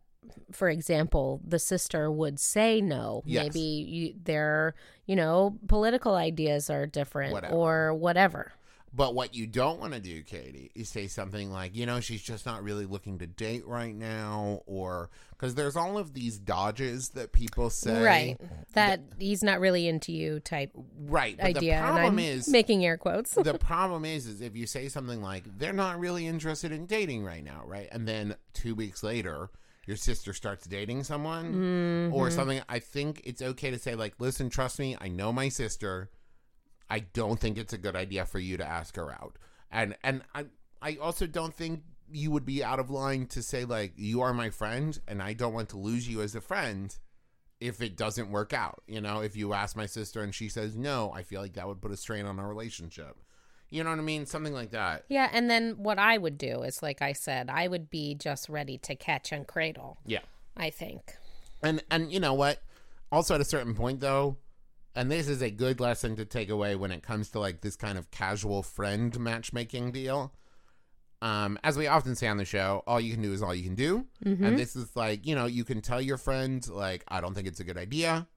for 0.51 0.69
example, 0.69 1.41
the 1.45 1.59
sister 1.59 2.11
would 2.11 2.39
say 2.39 2.81
no. 2.81 3.23
Yes. 3.25 3.45
Maybe 3.45 3.59
you, 3.59 4.13
their, 4.23 4.75
you 5.05 5.15
know, 5.15 5.57
political 5.67 6.15
ideas 6.15 6.69
are 6.69 6.85
different 6.85 7.31
Whatever. 7.33 7.55
or 7.55 7.93
whatever. 7.93 8.51
But 8.93 9.13
what 9.13 9.35
you 9.35 9.45
don't 9.45 9.79
want 9.79 9.93
to 9.93 9.99
do, 9.99 10.23
Katie, 10.23 10.71
is 10.73 10.89
say 10.89 11.07
something 11.07 11.51
like, 11.51 11.75
you 11.75 11.85
know, 11.85 11.99
she's 11.99 12.21
just 12.23 12.45
not 12.45 12.63
really 12.63 12.85
looking 12.85 13.19
to 13.19 13.27
date 13.27 13.67
right 13.67 13.93
now, 13.95 14.61
or 14.65 15.09
because 15.31 15.53
there's 15.55 15.75
all 15.75 15.97
of 15.97 16.13
these 16.13 16.37
dodges 16.39 17.09
that 17.09 17.31
people 17.31 17.69
say. 17.69 18.01
right. 18.03 18.37
That 18.73 19.01
he's 19.19 19.43
not 19.43 19.59
really 19.59 19.87
into 19.87 20.11
you 20.11 20.39
type 20.39 20.71
Right. 21.05 21.37
But 21.37 21.57
idea. 21.57 21.75
the 21.75 21.81
problem 21.87 22.19
is, 22.19 22.47
making 22.49 22.83
air 22.85 22.97
quotes. 22.97 23.35
the 23.35 23.53
problem 23.59 24.05
is, 24.05 24.25
is 24.25 24.41
if 24.41 24.55
you 24.55 24.65
say 24.65 24.89
something 24.89 25.21
like, 25.21 25.43
they're 25.59 25.71
not 25.73 25.99
really 25.99 26.25
interested 26.25 26.71
in 26.71 26.85
dating 26.87 27.23
right 27.23 27.43
now, 27.43 27.61
right? 27.65 27.87
And 27.91 28.07
then 28.07 28.35
two 28.53 28.73
weeks 28.75 29.03
later, 29.03 29.49
your 29.85 29.97
sister 29.97 30.33
starts 30.33 30.65
dating 30.65 31.03
someone 31.03 31.53
Mm-hmm. 31.53 32.13
or 32.13 32.29
something. 32.31 32.61
I 32.67 32.79
think 32.79 33.21
it's 33.23 33.41
okay 33.41 33.69
to 33.71 33.77
say, 33.79 33.93
like, 33.95 34.15
listen, 34.19 34.49
trust 34.49 34.79
me, 34.79 34.97
I 34.99 35.07
know 35.09 35.31
my 35.31 35.49
sister. 35.49 36.09
I 36.89 36.99
don't 36.99 37.39
think 37.39 37.57
it's 37.57 37.73
a 37.73 37.77
good 37.77 37.95
idea 37.95 38.25
for 38.25 38.39
you 38.39 38.57
to 38.57 38.65
ask 38.65 38.95
her 38.95 39.11
out. 39.11 39.37
And 39.71 39.95
and 40.03 40.23
I 40.33 40.45
I 40.81 40.97
also 41.01 41.27
don't 41.27 41.53
think 41.53 41.83
you 42.11 42.31
would 42.31 42.45
be 42.45 42.63
out 42.63 42.79
of 42.79 42.89
line 42.89 43.27
to 43.27 43.43
say 43.43 43.65
like 43.65 43.93
you 43.95 44.21
are 44.21 44.33
my 44.33 44.49
friend 44.49 44.99
and 45.07 45.21
I 45.21 45.33
don't 45.33 45.53
want 45.53 45.69
to 45.69 45.77
lose 45.77 46.07
you 46.07 46.21
as 46.21 46.33
a 46.33 46.41
friend 46.41 46.97
if 47.59 47.81
it 47.81 47.97
doesn't 47.97 48.31
work 48.31 48.53
out. 48.53 48.81
You 48.87 49.01
know, 49.01 49.21
if 49.21 49.35
you 49.35 49.53
ask 49.53 49.75
my 49.75 49.85
sister 49.85 50.23
and 50.23 50.33
she 50.33 50.49
says 50.49 50.75
no, 50.75 51.11
I 51.13 51.23
feel 51.23 51.41
like 51.41 51.53
that 51.53 51.67
would 51.67 51.81
put 51.81 51.91
a 51.91 51.97
strain 51.97 52.25
on 52.25 52.39
our 52.39 52.47
relationship. 52.47 53.17
You 53.69 53.83
know 53.83 53.91
what 53.91 53.99
I 53.99 54.03
mean? 54.03 54.25
Something 54.25 54.53
like 54.53 54.71
that. 54.71 55.05
Yeah, 55.09 55.29
and 55.31 55.47
then 55.47 55.75
what 55.77 55.99
I 55.99 56.17
would 56.17 56.39
do 56.39 56.63
is, 56.63 56.81
like 56.81 57.03
I 57.03 57.13
said, 57.13 57.51
I 57.51 57.67
would 57.67 57.91
be 57.91 58.15
just 58.15 58.49
ready 58.49 58.79
to 58.79 58.95
catch 58.95 59.31
and 59.31 59.45
cradle. 59.45 59.99
Yeah. 60.07 60.21
I 60.57 60.71
think. 60.71 61.15
And 61.61 61.83
and 61.91 62.11
you 62.11 62.19
know 62.19 62.33
what? 62.33 62.61
Also 63.11 63.35
at 63.35 63.41
a 63.41 63.45
certain 63.45 63.75
point 63.75 63.99
though, 63.99 64.37
and 64.95 65.11
this 65.11 65.27
is 65.27 65.41
a 65.41 65.49
good 65.49 65.79
lesson 65.79 66.15
to 66.15 66.25
take 66.25 66.49
away 66.49 66.75
when 66.75 66.91
it 66.91 67.03
comes 67.03 67.29
to 67.31 67.39
like 67.39 67.61
this 67.61 67.75
kind 67.75 67.97
of 67.97 68.11
casual 68.11 68.63
friend 68.63 69.17
matchmaking 69.19 69.91
deal. 69.91 70.33
Um, 71.21 71.59
as 71.63 71.77
we 71.77 71.87
often 71.87 72.15
say 72.15 72.27
on 72.27 72.37
the 72.37 72.45
show, 72.45 72.83
all 72.87 72.99
you 72.99 73.13
can 73.13 73.21
do 73.21 73.33
is 73.33 73.43
all 73.43 73.53
you 73.53 73.63
can 73.63 73.75
do. 73.75 74.05
And 74.45 74.57
this 74.57 74.75
is 74.75 74.95
like, 74.95 75.25
you 75.25 75.35
know, 75.35 75.45
you 75.45 75.63
can 75.63 75.81
tell 75.81 76.01
your 76.01 76.17
friend, 76.17 76.67
like, 76.69 77.03
I 77.07 77.21
don't 77.21 77.33
think 77.33 77.47
it's 77.47 77.59
a 77.59 77.65
good 77.65 77.77
idea. 77.77 78.27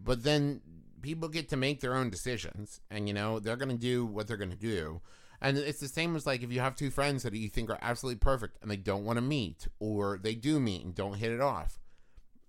But 0.00 0.22
then 0.24 0.60
people 1.02 1.28
get 1.28 1.48
to 1.50 1.56
make 1.56 1.80
their 1.80 1.94
own 1.94 2.10
decisions. 2.10 2.80
And, 2.90 3.06
you 3.06 3.14
know, 3.14 3.38
they're 3.38 3.56
going 3.56 3.70
to 3.70 3.76
do 3.76 4.04
what 4.04 4.26
they're 4.26 4.36
going 4.36 4.50
to 4.50 4.56
do. 4.56 5.00
And 5.40 5.56
it's 5.56 5.80
the 5.80 5.88
same 5.88 6.16
as 6.16 6.26
like 6.26 6.42
if 6.42 6.52
you 6.52 6.60
have 6.60 6.74
two 6.74 6.90
friends 6.90 7.22
that 7.22 7.32
you 7.32 7.48
think 7.48 7.70
are 7.70 7.78
absolutely 7.80 8.18
perfect 8.18 8.58
and 8.60 8.70
they 8.70 8.76
don't 8.76 9.04
want 9.04 9.16
to 9.16 9.22
meet, 9.22 9.68
or 9.78 10.18
they 10.22 10.34
do 10.34 10.60
meet 10.60 10.84
and 10.84 10.94
don't 10.94 11.14
hit 11.14 11.32
it 11.32 11.40
off 11.40 11.78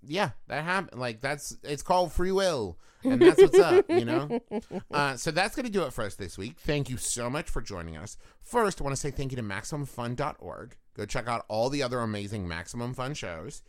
yeah, 0.06 0.32
that 0.48 0.64
happened. 0.64 1.00
Like 1.00 1.22
that's 1.22 1.58
it's 1.64 1.84
called 1.84 2.12
free 2.12 2.32
will, 2.32 2.78
and 3.04 3.22
that's 3.22 3.42
what's 3.42 3.60
up, 3.60 3.86
you 3.90 4.06
know. 4.06 4.40
Uh, 4.92 5.16
so 5.16 5.32
that's 5.32 5.56
gonna 5.56 5.70
do 5.70 5.84
it 5.84 5.94
for 5.94 6.04
us 6.04 6.16
this 6.16 6.38
week. 6.38 6.56
Thank 6.60 6.90
you 6.90 6.98
so 6.98 7.30
much 7.30 7.50
for 7.50 7.62
joining 7.62 7.96
us. 7.96 8.18
First, 8.42 8.82
I 8.82 8.84
want 8.84 8.96
to 8.96 9.00
say 9.00 9.10
thank 9.12 9.32
you 9.32 9.38
to 9.38 9.44
MaximumFun.org. 9.44 10.76
Go 10.96 11.06
check 11.06 11.28
out 11.28 11.46
all 11.48 11.70
the 11.70 11.82
other 11.84 12.00
amazing 12.00 12.48
Maximum 12.48 12.94
Fun 12.94 13.14
shows. 13.14 13.64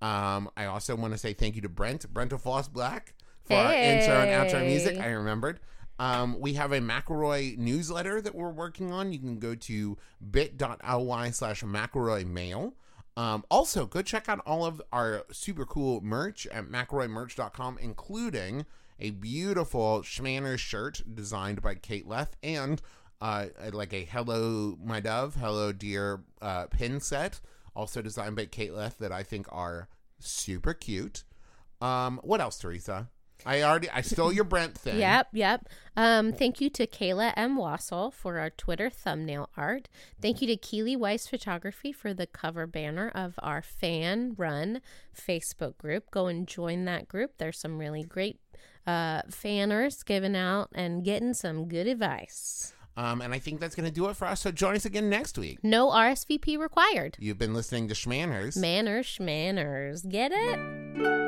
Um, 0.00 0.48
I 0.56 0.66
also 0.66 0.94
want 0.94 1.12
to 1.12 1.18
say 1.18 1.32
thank 1.32 1.56
you 1.56 1.62
to 1.62 1.68
Brent 1.68 2.12
Brentalfloss 2.12 2.72
Black 2.72 3.14
for 3.44 3.54
our 3.54 3.72
intro 3.74 4.14
and 4.14 4.48
outro 4.48 4.64
music. 4.64 4.98
I 4.98 5.08
remembered. 5.08 5.60
Um, 5.98 6.38
we 6.38 6.54
have 6.54 6.70
a 6.70 6.78
McElroy 6.78 7.58
newsletter 7.58 8.20
that 8.20 8.34
we're 8.34 8.50
working 8.50 8.92
on. 8.92 9.12
You 9.12 9.18
can 9.18 9.38
go 9.38 9.54
to 9.56 9.98
bit.ly 10.30 11.30
slash 11.30 11.62
McElroy 11.64 12.24
mail. 12.26 12.74
Um, 13.18 13.44
also, 13.50 13.84
go 13.84 14.00
check 14.00 14.28
out 14.28 14.40
all 14.46 14.64
of 14.64 14.80
our 14.92 15.24
super 15.32 15.66
cool 15.66 16.00
merch 16.00 16.46
at 16.46 16.66
McElroymerch.com, 16.66 17.78
including 17.82 18.64
a 19.00 19.10
beautiful 19.10 20.02
Shmanner 20.02 20.56
shirt 20.56 21.02
designed 21.12 21.60
by 21.60 21.74
Kate 21.74 22.06
Leth 22.06 22.36
and 22.44 22.80
uh, 23.20 23.46
like 23.72 23.92
a 23.92 24.04
Hello, 24.04 24.78
My 24.80 25.00
Dove, 25.00 25.34
Hello, 25.34 25.72
Dear 25.72 26.20
uh, 26.40 26.66
pin 26.66 27.00
set, 27.00 27.40
also 27.74 28.00
designed 28.02 28.36
by 28.36 28.46
Kate 28.46 28.72
Leth 28.72 28.98
that 28.98 29.10
I 29.10 29.24
think 29.24 29.48
are 29.50 29.88
super 30.20 30.72
cute. 30.72 31.24
Um, 31.80 32.20
what 32.22 32.40
else, 32.40 32.56
Teresa? 32.56 33.08
I 33.46 33.62
already 33.62 33.88
I 33.90 34.00
stole 34.00 34.32
your 34.32 34.44
Brent 34.44 34.76
thing. 34.76 34.98
Yep, 34.98 35.28
yep. 35.32 35.68
Um, 35.96 36.32
thank 36.32 36.60
you 36.60 36.70
to 36.70 36.86
Kayla 36.86 37.32
M. 37.36 37.56
Wasil 37.56 38.12
for 38.12 38.38
our 38.38 38.50
Twitter 38.50 38.90
thumbnail 38.90 39.50
art. 39.56 39.88
Thank 40.20 40.40
you 40.40 40.46
to 40.48 40.56
Keely 40.56 40.96
Weiss 40.96 41.26
Photography 41.26 41.92
for 41.92 42.12
the 42.12 42.26
cover 42.26 42.66
banner 42.66 43.08
of 43.08 43.34
our 43.42 43.62
fan 43.62 44.34
run 44.36 44.80
Facebook 45.16 45.78
group. 45.78 46.10
Go 46.10 46.26
and 46.26 46.46
join 46.46 46.84
that 46.84 47.08
group. 47.08 47.32
There's 47.38 47.58
some 47.58 47.78
really 47.78 48.02
great 48.02 48.40
uh, 48.86 49.22
fanners 49.30 50.02
giving 50.02 50.36
out 50.36 50.68
and 50.74 51.04
getting 51.04 51.34
some 51.34 51.68
good 51.68 51.86
advice. 51.86 52.74
Um, 52.96 53.20
and 53.20 53.32
I 53.32 53.38
think 53.38 53.60
that's 53.60 53.76
going 53.76 53.88
to 53.88 53.94
do 53.94 54.08
it 54.08 54.16
for 54.16 54.24
us. 54.24 54.40
So 54.40 54.50
join 54.50 54.74
us 54.74 54.84
again 54.84 55.08
next 55.08 55.38
week. 55.38 55.60
No 55.62 55.88
RSVP 55.90 56.58
required. 56.58 57.16
You've 57.20 57.38
been 57.38 57.54
listening 57.54 57.86
to 57.88 57.94
Shmanners. 57.94 58.56
Manners, 58.56 59.06
shmanners. 59.06 60.08
Get 60.08 60.32
it? 60.34 61.27